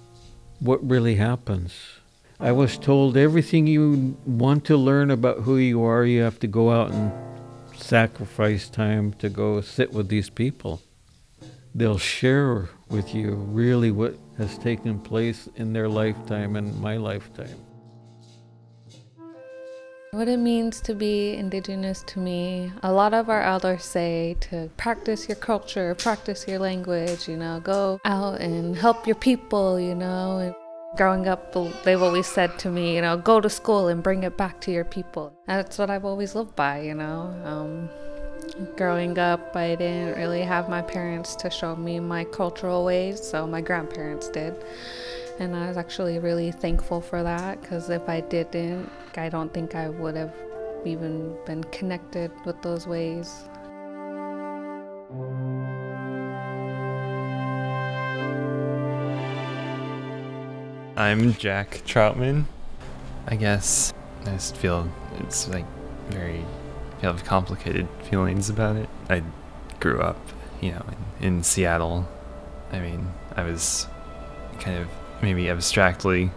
what 0.61 0.83
really 0.89 1.17
happens? 1.17 1.75
I 2.41 2.53
was 2.53 2.77
told 2.77 3.17
everything 3.17 3.67
you 3.67 4.17
want 4.27 4.65
to 4.67 4.77
learn 4.77 5.11
about 5.11 5.41
who 5.41 5.57
you 5.57 5.85
are, 5.85 6.05
you 6.05 6.23
have 6.23 6.41
to 6.41 6.47
go 6.47 6.71
out 6.71 6.91
and 6.91 7.13
sacrifice 7.77 8.69
time 8.69 9.13
to 9.15 9.29
go 9.29 9.61
sit 9.61 9.93
with 9.93 10.09
these 10.09 10.31
people. 10.31 10.83
They'll 11.75 11.99
share 11.99 12.69
with 12.89 13.15
you 13.15 13.35
really 13.35 13.91
what 13.91 14.17
has 14.39 14.59
taken 14.59 14.99
place 14.99 15.49
in 15.57 15.73
their 15.73 15.89
lifetime 15.89 16.57
and 16.57 16.81
my 16.81 16.97
lifetime. 16.97 17.57
What 20.11 20.29
it 20.29 20.39
means 20.39 20.81
to 20.83 20.95
be 20.95 21.35
Indigenous 21.35 22.05
to 22.09 22.21
me, 22.21 22.73
a 22.85 22.93
lot 22.93 23.15
of 23.15 23.29
our 23.29 23.43
elders 23.43 23.85
say 23.85 24.37
to 24.43 24.71
practice 24.77 25.29
your 25.29 25.37
culture, 25.37 25.95
practice 25.97 26.47
your 26.47 26.61
language, 26.61 27.29
you 27.29 27.37
know, 27.37 27.61
go 27.61 28.01
out 28.05 28.41
and 28.41 28.77
help 28.77 29.09
your 29.09 29.17
people, 29.17 29.81
you 29.81 29.95
know. 29.95 30.55
Growing 30.97 31.27
up, 31.27 31.53
they've 31.83 32.01
always 32.01 32.27
said 32.27 32.57
to 32.61 32.71
me, 32.71 32.95
you 32.95 33.03
know, 33.03 33.17
go 33.17 33.41
to 33.41 33.51
school 33.51 33.89
and 33.89 34.01
bring 34.01 34.23
it 34.23 34.37
back 34.37 34.61
to 34.61 34.71
your 34.71 34.85
people. 34.85 35.33
That's 35.49 35.77
what 35.77 35.91
I've 35.91 36.05
always 36.05 36.37
lived 36.37 36.55
by, 36.55 36.83
you 36.83 36.95
know. 36.95 37.35
Um, 37.45 37.89
growing 38.77 39.19
up, 39.19 39.57
I 39.57 39.75
didn't 39.75 40.17
really 40.17 40.43
have 40.43 40.69
my 40.69 40.83
parents 40.83 41.35
to 41.37 41.51
show 41.51 41.75
me 41.75 41.99
my 41.99 42.23
cultural 42.23 42.85
ways, 42.85 43.21
so 43.21 43.45
my 43.45 43.61
grandparents 43.61 44.29
did. 44.29 44.55
And 45.41 45.57
I 45.57 45.67
was 45.67 45.77
actually 45.77 46.21
really 46.21 46.53
thankful 46.53 47.01
for 47.01 47.25
that 47.25 47.61
because 47.61 47.91
if 47.91 48.09
I 48.09 48.21
didn't, 48.21 48.89
I 49.17 49.29
don't 49.29 49.53
think 49.53 49.75
I 49.75 49.89
would 49.89 50.15
have 50.15 50.33
even 50.85 51.37
been 51.45 51.65
connected 51.65 52.31
with 52.45 52.61
those 52.63 52.87
ways. 52.87 53.49
I'm 60.97 61.35
Jack 61.35 61.83
Troutman. 61.85 62.45
I 63.27 63.35
guess 63.35 63.93
I 64.23 64.27
just 64.27 64.57
feel 64.57 64.89
it's 65.19 65.49
like 65.49 65.65
very 66.09 66.45
I 66.99 67.07
have 67.07 67.25
complicated 67.25 67.89
feelings 68.05 68.49
about 68.49 68.77
it. 68.77 68.89
I 69.11 69.25
grew 69.81 70.01
up, 70.01 70.17
you 70.61 70.71
know, 70.71 70.85
in, 71.19 71.27
in 71.27 71.43
Seattle. 71.43 72.09
I 72.71 72.79
mean, 72.79 73.13
I 73.35 73.43
was 73.43 73.89
kind 74.61 74.79
of 74.79 74.89
maybe 75.21 75.51
abstractly 75.51 76.31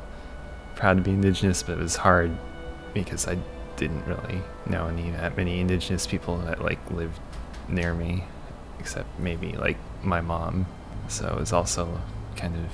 proud 0.75 0.97
to 0.97 1.03
be 1.03 1.11
indigenous, 1.11 1.61
but 1.61 1.73
it 1.73 1.77
was 1.77 1.97
hard 1.97 2.35
because 2.95 3.27
I 3.27 3.37
didn't 3.75 4.07
really 4.07 4.41
know 4.65 4.87
any 4.87 5.11
that 5.11 5.37
many 5.37 5.59
indigenous 5.59 6.07
people 6.07 6.35
that 6.39 6.63
like 6.63 6.79
lived 6.89 7.19
near 7.69 7.93
me, 7.93 8.23
except 8.79 9.19
maybe 9.19 9.51
like 9.51 9.77
my 10.01 10.19
mom. 10.19 10.65
So 11.09 11.27
it 11.27 11.39
was 11.39 11.53
also 11.53 12.01
kind 12.35 12.55
of 12.55 12.71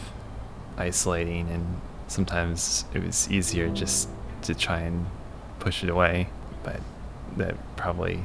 isolating 0.77 1.49
and 1.49 1.81
sometimes 2.07 2.85
it 2.93 3.03
was 3.03 3.29
easier 3.31 3.69
just 3.69 4.09
to 4.41 4.53
try 4.53 4.81
and 4.81 5.05
push 5.59 5.83
it 5.83 5.89
away 5.89 6.27
but 6.63 6.79
that 7.37 7.55
probably 7.75 8.23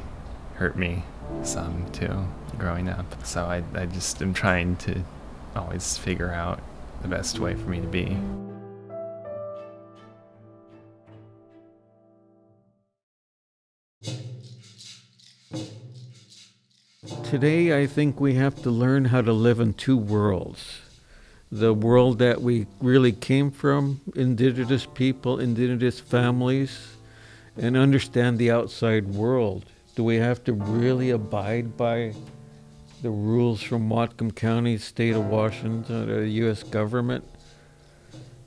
hurt 0.55 0.77
me 0.77 1.05
some 1.43 1.91
too 1.93 2.27
growing 2.59 2.89
up. 2.89 3.25
So 3.25 3.45
I, 3.45 3.63
I 3.75 3.87
just 3.87 4.21
am 4.21 4.35
trying 4.35 4.77
to 4.77 5.03
always 5.55 5.97
figure 5.97 6.33
out 6.33 6.61
the 7.03 7.09
best 7.09 7.39
way 7.39 7.55
for 7.55 7.69
me 7.69 7.81
to 7.81 7.87
be. 7.87 8.17
Today, 17.25 17.81
I 17.81 17.87
think 17.87 18.21
we 18.21 18.35
have 18.35 18.63
to 18.63 18.71
learn 18.71 19.07
how 19.07 19.21
to 19.21 19.33
live 19.33 19.61
in 19.61 19.75
two 19.75 19.99
worlds 19.99 20.81
the 21.51 21.73
world 21.73 22.19
that 22.19 22.43
we 22.43 22.67
really 22.81 23.13
came 23.13 23.51
from, 23.51 24.01
indigenous 24.15 24.87
people, 24.87 25.41
indigenous 25.41 25.99
families, 25.99 26.97
and 27.57 27.77
understand 27.77 28.39
the 28.39 28.51
outside 28.51 29.07
world. 29.07 29.65
Do 29.95 30.05
we 30.05 30.17
have 30.17 30.45
to 30.45 30.53
really 30.53 31.11
abide 31.11 31.77
by 31.77 32.15
the 33.03 33.11
rules 33.11 33.63
from 33.63 33.89
Whatcom 33.89 34.35
County, 34.35 34.77
state 34.79 35.15
of 35.15 35.27
Washington, 35.27 36.07
the 36.07 36.29
U.S. 36.29 36.63
government? 36.63 37.25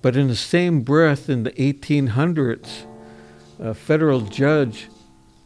But 0.02 0.16
in 0.16 0.28
the 0.28 0.36
same 0.36 0.82
breath, 0.82 1.30
in 1.30 1.44
the 1.44 1.52
1800s, 1.52 2.86
a 3.60 3.74
federal 3.74 4.22
judge 4.22 4.88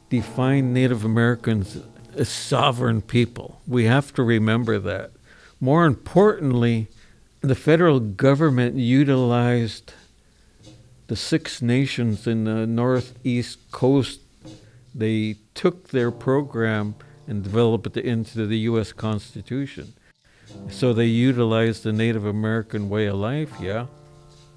defined 0.10 0.74
Native 0.74 1.04
Americans 1.04 1.78
as 2.16 2.30
sovereign 2.30 3.02
people. 3.02 3.62
We 3.68 3.86
have 3.86 4.14
to 4.14 4.24
remember 4.24 4.80
that. 4.80 5.12
More 5.60 5.86
importantly, 5.86 6.88
the 7.46 7.56
federal 7.56 8.00
government 8.00 8.76
utilized 8.76 9.94
the 11.08 11.16
Six 11.16 11.62
Nations 11.62 12.26
in 12.26 12.46
the 12.46 12.66
northeast 12.66 13.72
coast. 13.72 14.22
They 14.94 15.38
took 15.54 15.90
their 15.90 16.12
program 16.12 16.96
and 17.28 17.44
developed 17.44 17.98
it 17.98 18.06
into 18.06 18.48
the 18.48 18.60
U.S. 18.60 18.92
Constitution. 18.94 19.94
So 20.70 20.94
they 20.94 21.06
utilized 21.06 21.84
the 21.84 21.94
Native 21.94 22.26
American 22.26 22.90
way 22.90 23.08
of 23.08 23.16
life, 23.16 23.52
yeah. 23.60 23.88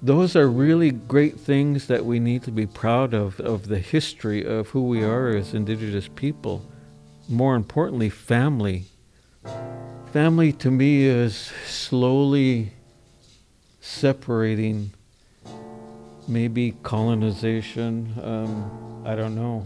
Those 0.01 0.35
are 0.35 0.47
really 0.47 0.91
great 0.91 1.39
things 1.39 1.87
that 1.87 2.05
we 2.05 2.19
need 2.19 2.43
to 2.43 2.51
be 2.51 2.65
proud 2.65 3.13
of, 3.13 3.39
of 3.41 3.67
the 3.67 3.79
history 3.79 4.45
of 4.45 4.69
who 4.69 4.83
we 4.83 5.03
are 5.03 5.29
as 5.29 5.53
Indigenous 5.53 6.07
people. 6.07 6.65
More 7.27 7.55
importantly, 7.55 8.09
family. 8.09 8.85
Family 10.13 10.53
to 10.53 10.71
me 10.71 11.03
is 11.03 11.35
slowly 11.67 12.71
separating 13.89 14.91
maybe 16.27 16.75
colonization. 16.83 18.13
Um, 18.21 19.03
I 19.05 19.15
don't 19.15 19.35
know. 19.35 19.65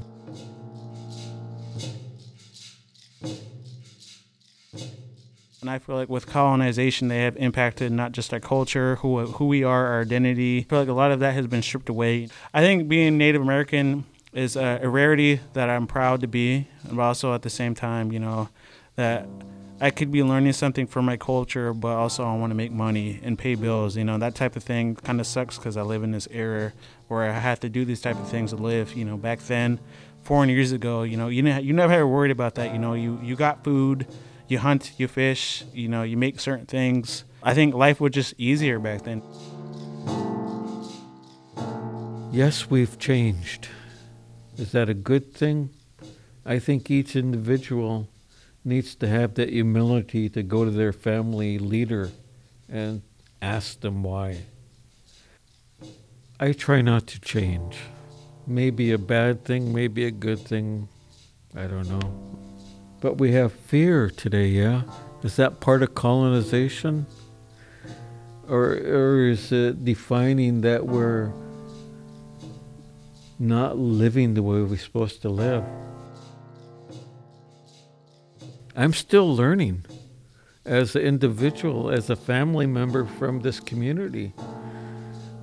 And 5.62 5.70
I 5.70 5.80
feel 5.80 5.96
like 5.96 6.10
with 6.10 6.28
colonization, 6.28 7.08
they 7.08 7.20
have 7.20 7.38
impacted 7.38 7.92
not 7.92 8.12
just 8.12 8.34
our 8.34 8.40
culture, 8.40 8.98
who 8.98 9.28
who 9.28 9.46
we 9.46 9.64
are, 9.64 9.88
our 9.88 10.02
identity. 10.02 10.60
I 10.60 10.64
feel 10.64 10.80
like 10.80 10.90
a 10.90 10.94
lot 10.94 11.12
of 11.12 11.20
that 11.20 11.34
has 11.36 11.48
been 11.48 11.62
stripped 11.62 11.88
away. 11.90 12.28
I 12.54 12.62
think 12.62 12.90
being 12.90 13.18
Native 13.18 13.42
American 13.42 14.04
is 14.34 14.56
a, 14.56 14.80
a 14.84 14.90
rarity 14.90 15.40
that 15.54 15.70
I'm 15.70 15.88
proud 15.88 16.22
to 16.22 16.28
be, 16.28 16.68
but 16.92 17.02
also 17.02 17.34
at 17.34 17.44
the 17.44 17.50
same 17.50 17.76
time, 17.76 18.12
you 18.12 18.20
know, 18.20 18.50
that 18.96 19.28
I 19.84 19.90
could 19.90 20.12
be 20.12 20.24
learning 20.24 20.54
something 20.54 20.88
from 20.88 21.06
my 21.06 21.18
culture, 21.18 21.74
but 21.74 21.96
also 21.96 22.24
I 22.24 22.36
want 22.36 22.52
to 22.52 22.56
make 22.56 22.72
money 22.72 23.20
and 23.22 23.38
pay 23.38 23.56
bills. 23.56 23.98
You 23.98 24.06
know, 24.06 24.18
that 24.18 24.34
type 24.34 24.56
of 24.56 24.64
thing 24.64 24.96
kind 24.96 25.20
of 25.20 25.28
sucks 25.28 25.58
because 25.58 25.76
I 25.76 25.82
live 25.82 26.04
in 26.04 26.12
this 26.12 26.28
era 26.32 26.74
where 27.10 27.24
I 27.30 27.34
have 27.34 27.60
to 27.60 27.70
do 27.70 27.84
these 27.84 28.02
type 28.02 28.18
of 28.18 28.28
things 28.30 28.52
to 28.52 28.56
live. 28.56 28.94
You 28.94 29.06
know, 29.06 29.18
back 29.18 29.40
then, 29.42 29.80
400 30.24 30.54
years 30.54 30.72
ago, 30.72 31.04
you 31.04 31.18
know, 31.18 31.28
you, 31.28 31.44
ne- 31.44 31.62
you 31.62 31.74
never 31.74 31.92
had 31.92 32.04
worry 32.04 32.32
about 32.32 32.56
that. 32.56 32.72
You 32.72 32.80
know, 32.80 32.94
you, 32.94 33.20
you 33.22 33.36
got 33.36 33.64
food 33.64 34.08
you 34.48 34.60
hunt, 34.60 34.92
you 34.98 35.08
fish, 35.08 35.64
you 35.74 35.88
know, 35.88 36.04
you 36.04 36.18
make 36.18 36.40
certain 36.40 36.66
things. 36.66 37.24
I 37.42 37.54
think 37.54 37.74
life 37.74 38.00
was 38.00 38.12
just 38.12 38.34
easier 38.38 38.80
back 38.80 39.02
then. 39.04 39.22
Yes, 42.32 42.70
we've 42.70 42.98
changed. 42.98 43.68
Is 44.58 44.72
that 44.72 44.90
a 44.90 44.94
good 44.94 45.34
thing? 45.34 45.72
I 46.46 46.60
think 46.60 46.92
each 46.92 47.16
individual 47.16 48.08
needs 48.66 48.96
to 48.96 49.08
have 49.08 49.36
that 49.36 49.50
humility 49.50 50.30
to 50.30 50.44
go 50.44 50.66
to 50.66 50.72
their 50.72 50.94
family 50.94 51.60
leader 51.60 52.12
and 52.70 53.02
ask 53.42 53.82
them 53.82 54.04
why. 54.04 54.44
I 56.40 56.54
try 56.54 56.82
not 56.82 57.08
to 57.08 57.20
change. 57.20 57.78
Maybe 58.48 58.92
a 58.92 58.98
bad 58.98 59.46
thing, 59.46 59.74
maybe 59.74 60.06
a 60.06 60.12
good 60.12 60.40
thing. 60.40 60.88
I 61.56 61.68
don't 61.68 61.88
know. 61.88 62.14
But 63.00 63.18
we 63.18 63.32
have 63.34 63.54
fear 63.54 64.10
today, 64.10 64.48
yeah? 64.48 64.84
Is 65.24 65.36
that 65.36 65.60
part 65.60 65.84
of 65.84 65.94
colonization? 65.94 67.06
Or, 68.48 68.74
or 68.74 69.30
is 69.30 69.52
it 69.52 69.86
defining 69.86 70.62
that 70.62 70.86
we're 70.86 71.32
not 73.40 73.78
living 73.78 74.34
the 74.34 74.44
way 74.44 74.62
we're 74.62 74.78
supposed 74.78 75.22
to 75.22 75.30
live? 75.30 75.64
I'm 78.76 78.94
still 78.94 79.36
learning 79.36 79.86
as 80.66 80.96
an 80.96 81.02
individual, 81.02 81.90
as 81.90 82.10
a 82.10 82.16
family 82.16 82.66
member 82.66 83.06
from 83.06 83.42
this 83.42 83.60
community. 83.60 84.34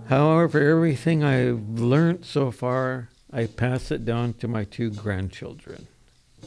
However, 0.08 0.60
everything 0.60 1.22
I've 1.22 1.78
learned 1.78 2.24
so 2.24 2.50
far, 2.50 3.08
I 3.32 3.46
pass 3.46 3.90
it 3.90 4.04
down 4.04 4.34
to 4.34 4.48
my 4.48 4.64
two 4.64 4.90
grandchildren, 4.90 5.86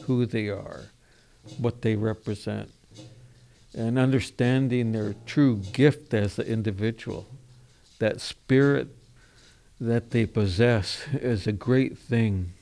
who 0.02 0.26
they 0.26 0.48
are 0.48 0.90
what 1.58 1.82
they 1.82 1.96
represent 1.96 2.72
and 3.76 3.98
understanding 3.98 4.92
their 4.92 5.14
true 5.26 5.56
gift 5.72 6.14
as 6.14 6.38
an 6.38 6.46
individual. 6.46 7.26
That 7.98 8.20
spirit 8.20 8.88
that 9.80 10.10
they 10.10 10.26
possess 10.26 11.04
is 11.12 11.46
a 11.46 11.52
great 11.52 11.98
thing. 11.98 12.52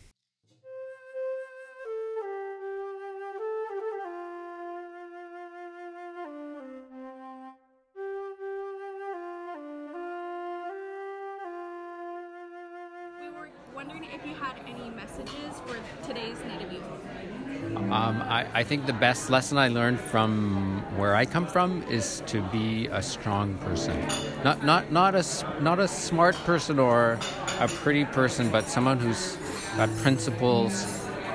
I, 18.55 18.63
think 18.65 18.87
the 18.87 18.93
best 18.93 19.31
lesson 19.31 19.59
I 19.59 19.69
learned 19.69 20.01
from 20.01 20.85
where 20.97 21.15
I 21.15 21.25
come 21.25 21.47
from 21.47 21.83
is 21.85 22.23
to 22.27 22.43
be 22.53 22.87
a 22.89 23.03
strong 23.03 23.57
person, 23.59 23.99
not 24.45 24.63
not 24.65 24.93
not 24.93 25.15
a 25.15 25.25
not 25.61 25.79
a 25.79 25.89
smart 25.89 26.35
person 26.45 26.79
or 26.79 27.19
a 27.61 27.69
pretty 27.69 28.05
person, 28.05 28.51
but 28.51 28.69
someone 28.69 28.99
who's 28.99 29.37
got 29.77 29.89
principles 29.99 30.85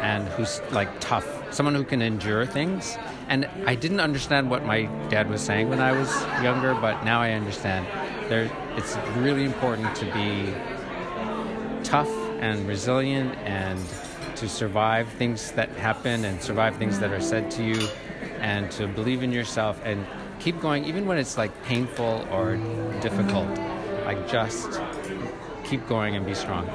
and 0.02 0.28
who's 0.30 0.62
like 0.72 0.90
tough, 1.00 1.26
someone 1.54 1.76
who 1.76 1.84
can 1.84 2.02
endure 2.02 2.46
things. 2.46 2.98
And 3.30 3.50
I 3.66 3.76
didn't 3.76 4.00
understand 4.00 4.50
what 4.50 4.66
my 4.66 4.84
dad 5.10 5.30
was 5.30 5.42
saying 5.42 5.70
when 5.70 5.82
I 5.82 5.92
was 5.92 6.10
younger, 6.42 6.74
but 6.76 7.04
now 7.04 7.22
I 7.22 7.32
understand. 7.32 7.86
There, 8.30 8.50
it's 8.76 8.96
really 9.18 9.44
important 9.44 9.96
to 9.96 10.06
be 10.14 10.54
tough 11.84 12.10
and 12.40 12.68
resilient 12.68 13.36
and 13.40 13.80
to 14.38 14.48
survive 14.48 15.10
things 15.10 15.52
that 15.54 15.70
happen 15.72 16.26
and 16.26 16.42
survive 16.42 16.76
things 16.78 17.00
that 17.00 17.12
are 17.12 17.22
said 17.22 17.50
to 17.52 17.64
you 17.64 17.88
and 18.40 18.70
to 18.72 18.88
believe 18.88 19.24
in 19.24 19.32
yourself 19.32 19.82
and 19.84 20.06
keep 20.40 20.60
going 20.62 20.86
even 20.86 21.06
when 21.06 21.18
it's 21.18 21.38
like 21.38 21.52
painful 21.64 22.28
or 22.32 22.56
difficult 23.02 23.48
like 24.06 24.28
just 24.30 24.80
keep 25.66 25.86
going 25.88 26.16
and 26.16 26.26
be 26.26 26.34
strong. 26.34 26.70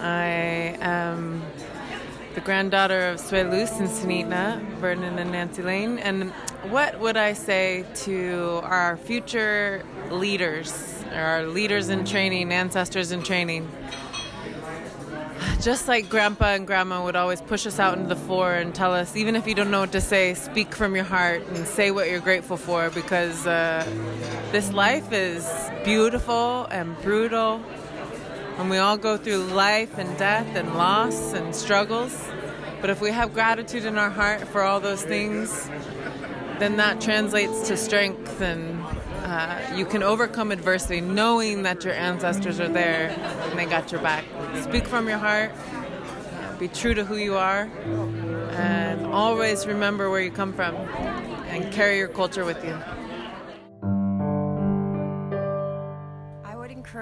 I 0.00 0.76
am 0.80 1.40
the 2.34 2.40
granddaughter 2.40 3.08
of 3.08 3.18
Swelus 3.18 3.78
and 3.78 3.88
Sunitna, 3.88 4.60
Vernon 4.76 5.18
and 5.18 5.32
Nancy 5.32 5.62
Lane. 5.62 5.98
And 5.98 6.30
what 6.70 6.98
would 7.00 7.16
I 7.16 7.32
say 7.32 7.84
to 8.06 8.60
our 8.62 8.96
future 8.96 9.84
leaders, 10.10 11.04
our 11.12 11.46
leaders 11.46 11.88
in 11.88 12.04
training, 12.04 12.52
ancestors 12.52 13.12
in 13.12 13.22
training? 13.22 13.70
Just 15.60 15.88
like 15.88 16.08
grandpa 16.08 16.54
and 16.54 16.66
grandma 16.66 17.02
would 17.02 17.16
always 17.16 17.40
push 17.40 17.66
us 17.66 17.80
out 17.80 17.98
into 17.98 18.08
the 18.08 18.20
floor 18.20 18.54
and 18.54 18.72
tell 18.72 18.94
us, 18.94 19.16
even 19.16 19.34
if 19.34 19.46
you 19.46 19.54
don't 19.54 19.72
know 19.72 19.80
what 19.80 19.92
to 19.92 20.00
say, 20.00 20.34
speak 20.34 20.72
from 20.72 20.94
your 20.94 21.04
heart 21.04 21.42
and 21.48 21.66
say 21.66 21.90
what 21.90 22.08
you're 22.08 22.20
grateful 22.20 22.56
for 22.56 22.90
because 22.90 23.44
uh, 23.46 23.84
this 24.52 24.72
life 24.72 25.12
is 25.12 25.48
beautiful 25.84 26.66
and 26.66 26.96
brutal. 27.02 27.60
And 28.58 28.68
we 28.68 28.78
all 28.78 28.96
go 28.96 29.16
through 29.16 29.44
life 29.44 29.98
and 29.98 30.18
death 30.18 30.56
and 30.56 30.74
loss 30.74 31.32
and 31.32 31.54
struggles. 31.54 32.28
But 32.80 32.90
if 32.90 33.00
we 33.00 33.10
have 33.10 33.32
gratitude 33.32 33.84
in 33.84 33.96
our 33.96 34.10
heart 34.10 34.46
for 34.48 34.62
all 34.62 34.80
those 34.80 35.02
things, 35.02 35.70
then 36.58 36.76
that 36.76 37.00
translates 37.00 37.68
to 37.68 37.76
strength 37.76 38.40
and 38.40 38.82
uh, 39.24 39.74
you 39.76 39.84
can 39.84 40.02
overcome 40.02 40.50
adversity 40.50 41.00
knowing 41.00 41.62
that 41.62 41.84
your 41.84 41.94
ancestors 41.94 42.58
are 42.58 42.68
there 42.68 43.10
and 43.10 43.58
they 43.58 43.66
got 43.66 43.92
your 43.92 44.00
back. 44.00 44.24
Speak 44.62 44.86
from 44.86 45.08
your 45.08 45.18
heart, 45.18 45.52
be 46.58 46.66
true 46.66 46.94
to 46.94 47.04
who 47.04 47.16
you 47.16 47.36
are, 47.36 47.68
and 48.52 49.06
always 49.06 49.66
remember 49.66 50.10
where 50.10 50.20
you 50.20 50.30
come 50.30 50.52
from 50.52 50.74
and 51.48 51.72
carry 51.72 51.98
your 51.98 52.08
culture 52.08 52.44
with 52.44 52.64
you. 52.64 52.76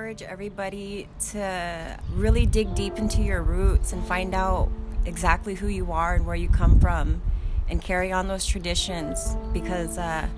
Encourage 0.07 0.23
everybody 0.31 1.09
to 1.19 1.99
really 2.13 2.47
dig 2.47 2.73
deep 2.77 2.97
into 2.97 3.23
your 3.23 3.43
roots 3.43 3.93
and 3.93 4.07
find 4.07 4.37
out 4.37 4.69
exactly 5.05 5.57
who 5.57 5.67
you 5.67 5.91
are 5.91 6.15
and 6.15 6.25
where 6.25 6.37
you 6.37 6.49
come 6.49 6.79
from 6.79 7.21
and 7.69 7.83
carry 7.83 8.13
on 8.13 8.29
those 8.29 8.47
traditions 8.47 9.37
because 9.53 9.99
uh, 9.99 10.29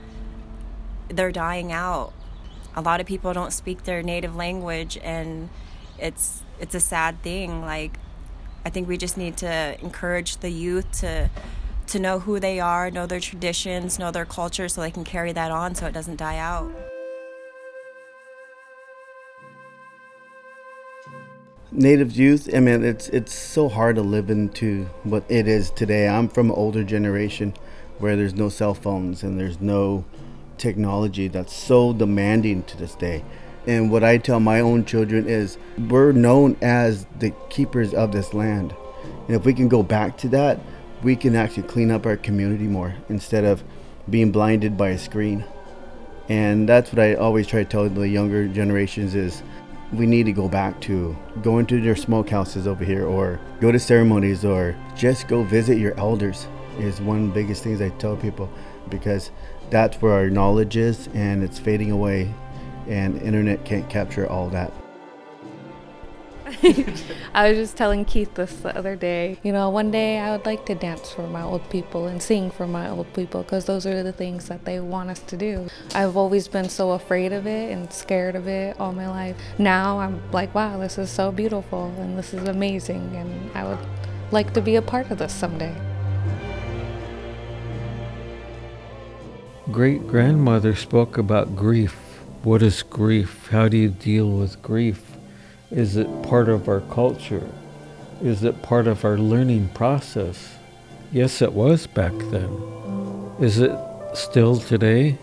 they're 1.09 1.31
dying 1.31 1.71
out. 1.71 2.15
A 2.77 2.81
lot 2.81 2.99
of 2.99 3.07
people 3.07 3.35
don't 3.35 3.53
speak 3.53 3.83
their 3.83 4.03
native 4.03 4.35
language 4.35 4.97
and 5.03 5.51
it's 5.99 6.43
it's 6.59 6.75
a 6.75 6.81
sad 6.81 7.23
thing 7.23 7.61
like 7.61 7.99
I 8.65 8.71
think 8.71 8.89
we 8.89 8.97
just 8.97 9.19
need 9.19 9.37
to 9.39 9.79
encourage 9.83 10.39
the 10.39 10.49
youth 10.49 10.91
to 11.01 11.29
to 11.89 11.99
know 11.99 12.21
who 12.21 12.41
they 12.41 12.59
are, 12.59 12.91
know 12.91 13.05
their 13.05 13.21
traditions, 13.21 13.99
know 13.99 14.11
their 14.11 14.25
culture 14.25 14.67
so 14.67 14.81
they 14.81 14.91
can 14.91 15.05
carry 15.05 15.33
that 15.33 15.51
on 15.51 15.75
so 15.75 15.87
it 15.87 15.93
doesn't 15.93 16.17
die 16.17 16.39
out. 16.39 16.71
Native 21.71 22.13
youth, 22.13 22.49
I 22.55 22.61
mean, 22.61 22.83
it's 22.83 23.11
it's 23.11 23.35
so 23.35 23.69
hard 23.69 23.97
to 23.97 24.03
live 24.03 24.31
into 24.31 24.87
what 25.03 25.23
it 25.29 25.47
is 25.47 25.69
today. 25.69 26.09
I'm 26.09 26.27
from 26.27 26.49
an 26.49 26.57
older 26.57 26.83
generation 26.83 27.53
where 27.99 28.17
there's 28.17 28.35
no 28.35 28.49
cell 28.49 28.73
phones 28.73 29.23
and 29.23 29.39
there's 29.39 29.61
no 29.61 30.07
technology 30.57 31.29
that's 31.29 31.53
so 31.53 31.93
demanding 31.93 32.63
to 32.63 32.79
this 32.79 32.95
day. 32.95 33.23
And 33.67 33.91
what 33.91 34.03
I 34.03 34.17
tell 34.17 34.41
my 34.41 34.61
own 34.61 34.87
children 34.87 35.29
is 35.29 35.59
we're 35.91 36.13
known 36.13 36.57
as 36.63 37.05
the 37.19 37.35
keepers 37.51 37.93
of 37.93 38.13
this 38.13 38.33
land. 38.33 38.75
And 39.27 39.37
if 39.37 39.45
we 39.45 39.53
can 39.53 39.69
go 39.69 39.83
back 39.83 40.17
to 40.19 40.29
that, 40.29 40.61
we 41.03 41.17
can 41.17 41.37
actually 41.37 41.65
clean 41.65 41.91
up 41.91 42.07
our 42.07 42.17
community 42.17 42.65
more 42.65 42.95
instead 43.11 43.45
of 43.45 43.63
being 44.09 44.33
blinded 44.33 44.79
by 44.79 44.89
a 44.89 44.99
screen. 44.99 45.45
And 46.31 46.67
that's 46.67 46.93
what 46.93 46.99
I 46.99 47.15
always 47.15 47.47
try 47.47 47.63
to 47.63 47.69
tell 47.69 47.87
the 47.91 48.09
younger 48.09 48.49
generations 48.49 49.15
is 49.15 49.43
we 49.93 50.07
need 50.07 50.25
to 50.27 50.33
go 50.33 50.49
back 50.49 50.81
to 50.83 51.17
going 51.43 51.67
to 51.67 51.81
their 51.81 51.95
smokehouses 51.95 52.67
over 52.67 52.85
here 52.85 53.07
or 53.07 53.41
go 53.61 53.73
to 53.73 53.79
ceremonies 53.79 54.45
or 54.45 54.77
just 54.95 55.29
go 55.29 55.43
visit 55.43 55.79
your 55.79 55.99
elders 55.99 56.47
is 56.79 57.01
one 57.01 57.23
of 57.23 57.29
the 57.29 57.35
biggest 57.35 57.63
things 57.63 57.81
I 57.81 57.89
tell 57.91 58.17
people 58.17 58.51
because 58.91 59.31
that's 59.71 60.01
where 60.01 60.13
our 60.13 60.31
knowledge 60.31 60.77
is 60.77 61.09
and 61.15 61.43
it's 61.43 61.59
fading 61.59 61.91
away 61.91 62.33
and 62.87 63.21
internet 63.23 63.65
can't 63.65 63.89
capture 63.89 64.29
all 64.29 64.49
that. 64.51 64.73
I 67.35 67.51
was 67.51 67.59
just 67.59 67.77
telling 67.77 68.07
Keith 68.07 68.35
this 68.35 68.53
the 68.57 68.77
other 68.77 68.97
day. 68.97 69.39
You 69.43 69.53
know, 69.53 69.69
one 69.69 69.91
day 69.91 70.19
I 70.19 70.35
would 70.35 70.47
like 70.47 70.65
to 70.67 70.75
dance 70.75 71.11
for 71.11 71.27
my 71.27 71.43
old 71.43 71.69
people 71.69 72.07
and 72.07 72.23
sing 72.23 72.51
for 72.51 72.67
my 72.67 72.89
old 72.89 73.13
people 73.13 73.43
because 73.43 73.67
those 73.67 73.85
are 73.87 74.03
the 74.03 74.13
things 74.13 74.49
that 74.49 74.65
they 74.65 74.81
want 74.81 75.11
us 75.11 75.21
to 75.21 75.37
do. 75.37 75.69
I've 75.95 76.17
always 76.17 76.49
been 76.49 76.71
so 76.71 76.93
afraid 76.93 77.33
of 77.33 77.47
it 77.47 77.71
and 77.71 77.93
scared 77.93 78.35
of 78.35 78.49
it 78.49 78.81
all 78.81 78.93
my 78.93 79.09
life. 79.09 79.37
Now 79.59 80.01
I'm 80.01 80.23
like, 80.33 80.55
wow, 80.55 80.79
this 80.79 80.97
is 80.97 81.11
so 81.11 81.31
beautiful 81.31 81.93
and 81.99 82.17
this 82.17 82.33
is 82.33 82.49
amazing, 82.49 83.15
and 83.15 83.51
I 83.55 83.65
would 83.65 83.79
like 84.31 84.55
to 84.55 84.63
be 84.63 84.77
a 84.77 84.83
part 84.83 85.11
of 85.11 85.19
this 85.19 85.35
someday. 85.35 85.75
Great 89.71 90.07
grandmother 90.07 90.75
spoke 90.75 91.19
about 91.19 91.55
grief. 91.55 91.93
What 92.43 92.63
is 92.63 92.83
grief? 92.83 93.49
How 93.51 93.69
do 93.69 93.77
you 93.77 93.91
deal 93.91 94.31
with 94.31 94.63
grief? 94.63 95.08
Is 95.71 95.97
it 95.97 96.23
part 96.23 96.49
of 96.49 96.67
our 96.67 96.81
culture? 96.81 97.47
Is 98.23 98.43
it 98.43 98.63
part 98.63 98.87
of 98.87 99.05
our 99.05 99.19
learning 99.19 99.69
process? 99.75 100.57
Yes, 101.13 101.43
it 101.43 101.53
was 101.53 101.87
back 101.87 102.13
then. 102.31 102.51
Is 103.39 103.59
it 103.59 103.73
still 104.15 104.57
today? 104.59 105.19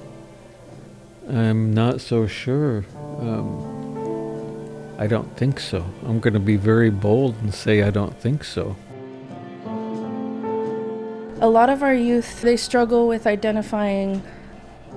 I'm 1.28 1.74
not 1.74 2.00
so 2.00 2.28
sure. 2.28 2.86
Um, 3.20 4.96
I 5.00 5.08
don't 5.08 5.36
think 5.36 5.60
so. 5.60 5.84
I'm 6.06 6.20
going 6.20 6.36
to 6.36 6.40
be 6.40 6.58
very 6.58 6.92
bold 6.92 7.36
and 7.42 7.52
say 7.52 7.82
I 7.82 7.90
don't 7.90 8.16
think 8.22 8.44
so. 8.44 8.76
A 11.42 11.50
lot 11.50 11.70
of 11.70 11.82
our 11.82 11.94
youth, 11.94 12.42
they 12.42 12.56
struggle 12.56 13.08
with 13.08 13.26
identifying 13.26 14.22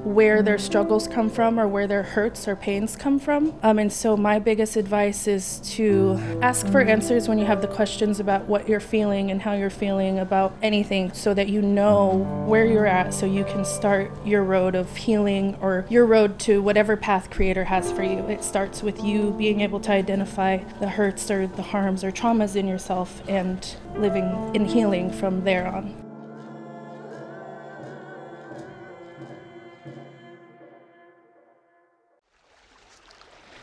where 0.08 0.42
their 0.42 0.58
struggles 0.58 1.06
come 1.06 1.28
from 1.28 1.60
or 1.60 1.68
where 1.68 1.86
their 1.86 2.02
hurts 2.02 2.48
or 2.48 2.56
pains 2.56 2.96
come 2.96 3.18
from. 3.18 3.54
Um, 3.62 3.78
and 3.78 3.92
so, 3.92 4.16
my 4.16 4.38
biggest 4.38 4.76
advice 4.76 5.26
is 5.26 5.60
to 5.76 6.18
ask 6.42 6.66
for 6.68 6.80
answers 6.80 7.28
when 7.28 7.38
you 7.38 7.44
have 7.44 7.60
the 7.60 7.68
questions 7.68 8.18
about 8.18 8.46
what 8.46 8.68
you're 8.68 8.80
feeling 8.80 9.30
and 9.30 9.42
how 9.42 9.52
you're 9.52 9.70
feeling 9.70 10.18
about 10.18 10.54
anything 10.62 11.12
so 11.12 11.34
that 11.34 11.48
you 11.48 11.60
know 11.60 12.44
where 12.46 12.64
you're 12.64 12.86
at 12.86 13.12
so 13.12 13.26
you 13.26 13.44
can 13.44 13.64
start 13.64 14.10
your 14.24 14.42
road 14.42 14.74
of 14.74 14.96
healing 14.96 15.56
or 15.60 15.84
your 15.90 16.06
road 16.06 16.38
to 16.38 16.62
whatever 16.62 16.96
path 16.96 17.30
Creator 17.30 17.64
has 17.64 17.92
for 17.92 18.02
you. 18.02 18.20
It 18.28 18.42
starts 18.42 18.82
with 18.82 19.04
you 19.04 19.32
being 19.32 19.60
able 19.60 19.80
to 19.80 19.92
identify 19.92 20.58
the 20.80 20.88
hurts 20.88 21.30
or 21.30 21.46
the 21.46 21.62
harms 21.62 22.02
or 22.02 22.10
traumas 22.10 22.56
in 22.56 22.66
yourself 22.66 23.22
and 23.28 23.76
living 23.96 24.24
in 24.54 24.64
healing 24.64 25.12
from 25.12 25.44
there 25.44 25.66
on. 25.66 26.07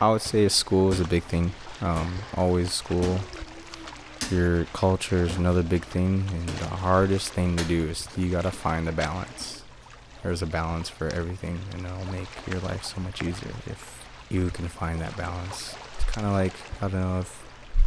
I 0.00 0.10
would 0.10 0.20
say 0.20 0.46
school 0.48 0.92
is 0.92 1.00
a 1.00 1.06
big 1.08 1.22
thing. 1.22 1.52
Um, 1.80 2.18
always 2.36 2.72
school. 2.72 3.20
Your 4.30 4.64
culture 4.66 5.24
is 5.24 5.36
another 5.36 5.62
big 5.62 5.84
thing, 5.84 6.24
and 6.32 6.48
the 6.48 6.66
hardest 6.66 7.32
thing 7.32 7.56
to 7.56 7.64
do 7.64 7.88
is 7.88 8.08
you 8.16 8.28
gotta 8.30 8.50
find 8.50 8.86
the 8.86 8.92
balance. 8.92 9.62
There's 10.22 10.42
a 10.42 10.46
balance 10.46 10.88
for 10.88 11.08
everything, 11.08 11.60
and 11.72 11.86
it'll 11.86 12.12
make 12.12 12.28
your 12.46 12.60
life 12.60 12.84
so 12.84 13.00
much 13.00 13.22
easier 13.22 13.52
if 13.66 14.04
you 14.28 14.50
can 14.50 14.68
find 14.68 15.00
that 15.00 15.16
balance. 15.16 15.76
It's 15.94 16.04
kind 16.04 16.26
of 16.26 16.32
like 16.32 16.52
I 16.82 16.88
don't 16.88 17.00
know 17.00 17.20
if 17.20 17.42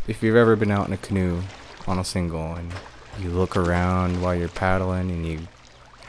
if 0.07 0.23
you've 0.23 0.35
ever 0.35 0.55
been 0.55 0.71
out 0.71 0.87
in 0.87 0.93
a 0.93 0.97
canoe 0.97 1.41
on 1.87 1.99
a 1.99 2.03
single 2.03 2.53
and 2.53 2.71
you 3.19 3.29
look 3.29 3.55
around 3.55 4.21
while 4.21 4.33
you're 4.33 4.47
paddling 4.47 5.11
and 5.11 5.27
you 5.27 5.39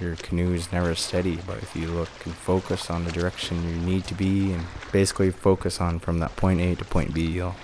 your 0.01 0.17
canoe 0.17 0.53
is 0.55 0.73
never 0.73 0.95
steady, 0.95 1.39
but 1.47 1.59
if 1.59 1.75
you 1.77 1.89
look 1.89 2.09
and 2.25 2.35
focus 2.35 2.91
on 2.91 3.05
the 3.05 3.13
direction 3.13 3.69
you 3.69 3.77
need 3.77 4.05
to 4.05 4.15
be 4.15 4.53
and 4.53 4.65
basically 4.93 5.31
focus 5.31 5.81
on 5.81 5.99
from 5.99 6.19
that 6.21 6.35
point 6.37 6.61
A 6.61 6.75
to 6.75 6.85
point 6.85 7.15
B, 7.15 7.23
you'll 7.27 7.57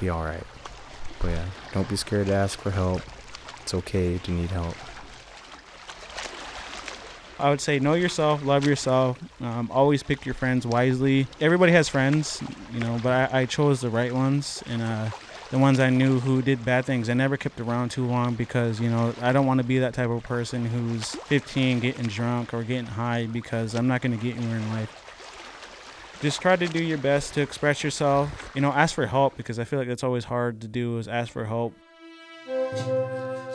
be 0.00 0.10
alright. 0.10 0.44
But 1.20 1.28
yeah, 1.28 1.46
don't 1.72 1.88
be 1.88 1.96
scared 1.96 2.26
to 2.26 2.34
ask 2.34 2.58
for 2.60 2.70
help. 2.70 3.02
It's 3.62 3.74
okay 3.74 4.18
to 4.18 4.30
need 4.30 4.50
help. 4.50 4.74
I 7.38 7.50
would 7.50 7.60
say 7.60 7.78
know 7.78 7.94
yourself, 7.94 8.44
love 8.44 8.64
yourself, 8.64 9.18
um, 9.40 9.68
always 9.72 10.02
pick 10.02 10.24
your 10.24 10.34
friends 10.34 10.66
wisely. 10.66 11.26
Everybody 11.40 11.72
has 11.72 11.88
friends, 11.88 12.42
you 12.72 12.80
know, 12.80 13.00
but 13.02 13.32
I, 13.32 13.40
I 13.40 13.46
chose 13.46 13.80
the 13.80 13.90
right 13.90 14.12
ones 14.12 14.62
and 14.66 14.82
uh, 14.82 15.10
the 15.50 15.58
ones 15.58 15.78
I 15.78 15.90
knew 15.90 16.20
who 16.20 16.42
did 16.42 16.64
bad 16.64 16.84
things. 16.84 17.08
I 17.08 17.14
never 17.14 17.36
kept 17.36 17.60
around 17.60 17.90
too 17.90 18.06
long 18.06 18.34
because, 18.34 18.80
you 18.80 18.90
know, 18.90 19.14
I 19.20 19.32
don't 19.32 19.46
want 19.46 19.58
to 19.58 19.66
be 19.66 19.78
that 19.78 19.94
type 19.94 20.10
of 20.10 20.22
person 20.22 20.66
who's 20.66 21.14
15 21.14 21.80
getting 21.80 22.06
drunk 22.06 22.54
or 22.54 22.62
getting 22.62 22.86
high 22.86 23.26
because 23.26 23.74
I'm 23.74 23.86
not 23.86 24.02
going 24.02 24.16
to 24.18 24.22
get 24.22 24.36
anywhere 24.36 24.56
in 24.56 24.68
life. 24.70 25.00
Just 26.20 26.40
try 26.40 26.56
to 26.56 26.66
do 26.66 26.82
your 26.82 26.98
best 26.98 27.34
to 27.34 27.42
express 27.42 27.84
yourself. 27.84 28.50
You 28.54 28.62
know, 28.62 28.70
ask 28.70 28.94
for 28.94 29.06
help 29.06 29.36
because 29.36 29.58
I 29.58 29.64
feel 29.64 29.78
like 29.78 29.88
that's 29.88 30.04
always 30.04 30.24
hard 30.24 30.60
to 30.62 30.68
do 30.68 30.98
is 30.98 31.06
ask 31.06 31.30
for 31.30 31.44
help. 31.44 31.74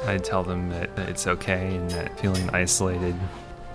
I 0.06 0.19
tell 0.21 0.43
them 0.43 0.69
that, 0.69 0.89
it's 1.10 1.28
okay 1.28 1.75
and 1.75 1.89
that 1.91 2.19
feeling 2.19 2.49
isolated 2.52 3.15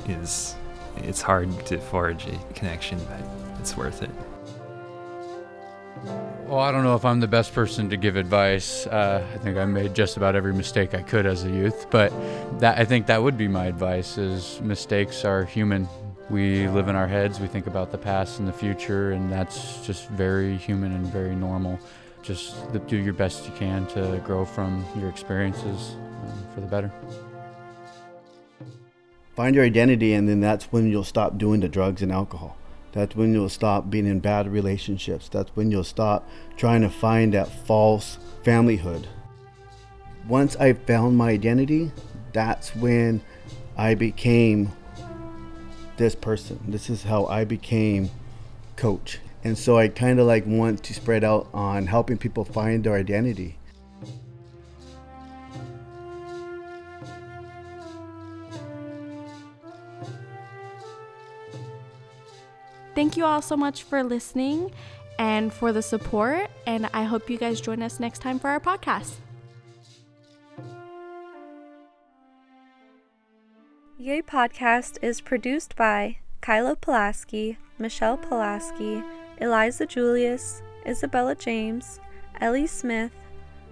is 0.09 0.55
it's 0.98 1.20
hard 1.20 1.66
to 1.66 1.79
forge 1.79 2.27
a 2.27 2.38
connection, 2.55 2.98
but 3.07 3.20
it's 3.61 3.77
worth 3.77 4.03
it. 4.03 4.11
Well, 6.46 6.58
I 6.58 6.70
don't 6.70 6.84
know 6.84 6.94
if 6.94 7.04
I'm 7.04 7.20
the 7.20 7.26
best 7.26 7.54
person 7.54 7.88
to 7.90 7.96
give 7.96 8.16
advice. 8.16 8.86
Uh, 8.86 9.26
I 9.34 9.38
think 9.38 9.56
I 9.56 9.64
made 9.64 9.94
just 9.94 10.16
about 10.16 10.36
every 10.36 10.52
mistake 10.52 10.94
I 10.94 11.02
could 11.02 11.26
as 11.26 11.44
a 11.44 11.50
youth, 11.50 11.86
but 11.90 12.12
that 12.60 12.78
I 12.78 12.84
think 12.84 13.06
that 13.06 13.22
would 13.22 13.38
be 13.38 13.48
my 13.48 13.66
advice: 13.66 14.18
is 14.18 14.60
mistakes 14.60 15.24
are 15.24 15.44
human. 15.44 15.88
We 16.30 16.68
live 16.68 16.88
in 16.88 16.96
our 16.96 17.08
heads. 17.08 17.40
We 17.40 17.48
think 17.48 17.66
about 17.66 17.92
the 17.92 17.98
past 17.98 18.38
and 18.38 18.46
the 18.46 18.52
future, 18.52 19.12
and 19.12 19.32
that's 19.32 19.84
just 19.86 20.09
very 20.11 20.57
human 20.57 20.92
and 20.92 21.07
very 21.07 21.34
normal. 21.34 21.78
Just 22.22 22.55
do 22.86 22.96
your 22.96 23.14
best 23.14 23.46
you 23.46 23.52
can 23.57 23.86
to 23.88 24.20
grow 24.24 24.44
from 24.44 24.84
your 24.98 25.09
experiences 25.09 25.96
um, 26.22 26.48
for 26.55 26.61
the 26.61 26.66
better. 26.66 26.92
Find 29.34 29.55
your 29.55 29.64
identity, 29.64 30.14
and 30.14 30.28
then 30.28 30.40
that's 30.40 30.66
when 30.66 30.88
you'll 30.88 31.05
stop 31.05 31.36
doing 31.38 31.61
the 31.61 31.68
drugs 31.68 32.02
and 32.02 32.12
alcohol. 32.12 32.57
That's 32.95 33.16
when 33.16 33.34
you'll 33.34 33.49
stop 33.49 33.90
being 33.90 34.07
in 34.07 34.20
bad 34.20 34.47
relationships. 34.47 35.28
That's 35.28 35.51
when 35.57 35.72
you'll 35.72 35.82
stop 35.82 36.28
trying 36.57 36.82
to 36.82 36.88
find 36.88 37.34
that 37.34 37.49
false 37.49 38.18
familyhood. 38.45 39.07
Once 40.28 40.55
I 40.57 40.74
found 40.74 41.16
my 41.16 41.30
identity, 41.30 41.90
that's 42.32 42.74
when 42.76 43.20
I 43.76 43.97
became 43.97 44.70
this 45.97 46.14
person. 46.14 46.61
This 46.68 46.88
is 46.88 47.03
how 47.03 47.26
I 47.26 47.45
became 47.45 48.11
coach. 48.76 49.18
And 49.42 49.59
so 49.59 49.76
I 49.76 49.88
kind 49.88 50.20
of 50.20 50.28
like 50.28 50.47
want 50.47 50.84
to 50.84 50.95
spread 50.95 51.24
out 51.24 51.49
on 51.53 51.88
helping 51.88 52.16
people 52.16 52.45
find 52.45 52.84
their 52.84 52.95
identity. 52.95 53.59
Thank 62.95 63.16
you 63.16 63.24
all 63.24 63.42
so 63.42 63.57
much 63.57 63.82
for 63.82 64.03
listening. 64.03 64.70
and 65.18 65.53
for 65.53 65.72
the 65.72 65.82
support. 65.82 66.51
And 66.66 66.88
I 66.92 67.05
hope 67.05 67.30
you 67.30 67.38
guys 67.38 67.61
join 67.61 67.82
us 67.82 68.01
next 68.01 68.20
time 68.20 68.38
for 68.38 68.49
our 68.51 68.61
podcast. 68.61 69.14
Yay 73.97 74.22
Podcast 74.22 74.99
is 75.03 75.20
produced 75.20 75.76
by 75.76 76.18
Kyla 76.40 76.76
Pulaski, 76.76 77.57
Michelle 77.78 78.16
Pulaski, 78.18 79.03
Eliza 79.38 79.86
Julius, 79.86 80.62
Isabella 80.84 81.34
James, 81.34 82.01
Ellie 82.40 82.66
Smith, 82.66 83.12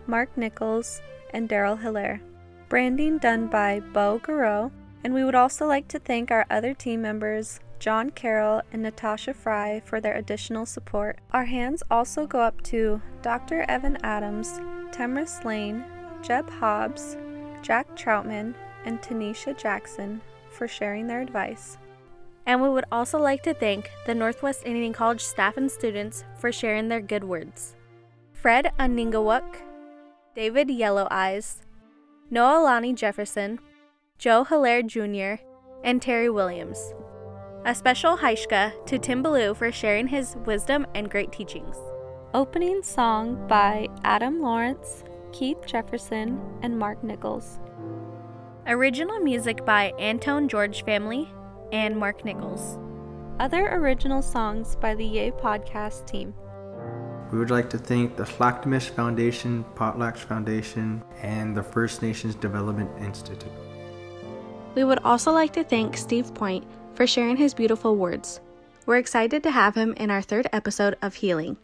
Mark 0.06 0.34
Nichols, 0.38 1.02
and 1.34 1.48
Daryl 1.48 1.82
Hilaire. 1.82 2.20
Branding 2.68 3.18
done 3.18 3.48
by 3.48 3.80
Beau 3.80 4.20
Garreau, 4.20 4.70
and 5.04 5.12
we 5.12 5.24
would 5.24 5.34
also 5.34 5.66
like 5.66 5.88
to 5.88 5.98
thank 5.98 6.30
our 6.30 6.46
other 6.48 6.72
team 6.72 7.02
members, 7.02 7.60
John 7.82 8.10
Carroll 8.10 8.62
and 8.72 8.80
Natasha 8.80 9.34
Fry, 9.34 9.82
for 9.84 10.00
their 10.00 10.14
additional 10.14 10.66
support. 10.66 11.18
Our 11.32 11.46
hands 11.46 11.82
also 11.90 12.28
go 12.28 12.38
up 12.38 12.62
to 12.62 13.02
Dr. 13.22 13.64
Evan 13.68 13.98
Adams, 14.04 14.60
Temris 14.92 15.44
Lane, 15.44 15.84
Jeb 16.22 16.48
Hobbs, 16.48 17.16
Jack 17.60 17.88
Troutman, 17.96 18.54
and 18.84 19.02
Tanisha 19.02 19.58
Jackson 19.58 20.20
for 20.48 20.68
sharing 20.68 21.08
their 21.08 21.22
advice. 21.22 21.76
And 22.46 22.62
we 22.62 22.68
would 22.68 22.84
also 22.92 23.18
like 23.18 23.42
to 23.42 23.52
thank 23.52 23.90
the 24.06 24.14
Northwest 24.14 24.62
Indian 24.64 24.92
College 24.92 25.20
staff 25.20 25.56
and 25.56 25.68
students 25.68 26.22
for 26.38 26.52
sharing 26.52 26.86
their 26.86 27.00
good 27.00 27.24
words. 27.24 27.74
Fred 28.32 28.70
Uningawuk, 28.78 29.56
David 30.36 30.70
Yellow 30.70 31.08
Eyes, 31.10 31.62
Noah 32.30 32.62
Lonnie 32.62 32.94
Jefferson, 32.94 33.58
Joe 34.18 34.44
Hilaire 34.44 34.84
Jr., 34.84 35.42
and 35.82 36.00
Terry 36.00 36.30
Williams. 36.30 36.94
A 37.64 37.76
special 37.76 38.16
Haishka 38.16 38.72
to 38.86 38.98
Tim 38.98 39.22
Ballew 39.22 39.56
for 39.56 39.70
sharing 39.70 40.08
his 40.08 40.34
wisdom 40.46 40.84
and 40.96 41.08
great 41.08 41.30
teachings. 41.30 41.76
Opening 42.34 42.82
song 42.82 43.46
by 43.46 43.86
Adam 44.02 44.40
Lawrence, 44.42 45.04
Keith 45.30 45.64
Jefferson, 45.64 46.40
and 46.62 46.76
Mark 46.76 47.04
Nichols. 47.04 47.60
Original 48.66 49.20
music 49.20 49.64
by 49.64 49.92
Antone 50.00 50.48
George 50.48 50.84
Family 50.84 51.30
and 51.70 51.96
Mark 51.96 52.24
Nichols. 52.24 52.80
Other 53.38 53.68
original 53.68 54.22
songs 54.22 54.74
by 54.74 54.96
the 54.96 55.06
Yay 55.06 55.30
Podcast 55.30 56.04
team. 56.08 56.34
We 57.30 57.38
would 57.38 57.50
like 57.52 57.70
to 57.70 57.78
thank 57.78 58.16
the 58.16 58.24
Lhaq'temish 58.24 58.90
Foundation, 58.90 59.64
Potlatch 59.76 60.18
Foundation, 60.18 61.00
and 61.22 61.56
the 61.56 61.62
First 61.62 62.02
Nations 62.02 62.34
Development 62.34 62.90
Institute. 63.00 63.52
We 64.74 64.82
would 64.82 64.98
also 65.04 65.30
like 65.30 65.52
to 65.52 65.62
thank 65.62 65.96
Steve 65.96 66.34
Point 66.34 66.64
for 66.94 67.06
sharing 67.06 67.36
his 67.36 67.54
beautiful 67.54 67.96
words. 67.96 68.40
We're 68.86 68.96
excited 68.96 69.42
to 69.44 69.50
have 69.50 69.74
him 69.74 69.94
in 69.94 70.10
our 70.10 70.22
third 70.22 70.48
episode 70.52 70.96
of 71.02 71.14
Healing. 71.14 71.56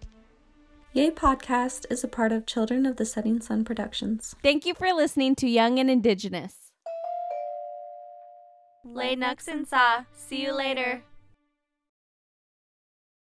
Yay 0.92 1.10
Podcast 1.10 1.84
is 1.90 2.02
a 2.02 2.08
part 2.08 2.32
of 2.32 2.46
Children 2.46 2.86
of 2.86 2.96
the 2.96 3.04
Setting 3.04 3.40
Sun 3.40 3.64
Productions. 3.64 4.34
Thank 4.42 4.64
you 4.64 4.74
for 4.74 4.92
listening 4.92 5.34
to 5.36 5.48
Young 5.48 5.78
and 5.78 5.90
Indigenous. 5.90 6.72
Lay 8.84 9.14
Nux 9.14 9.36
and 9.46 9.66
Sa. 9.66 10.04
See 10.12 10.42
you 10.42 10.52
later. 10.52 11.02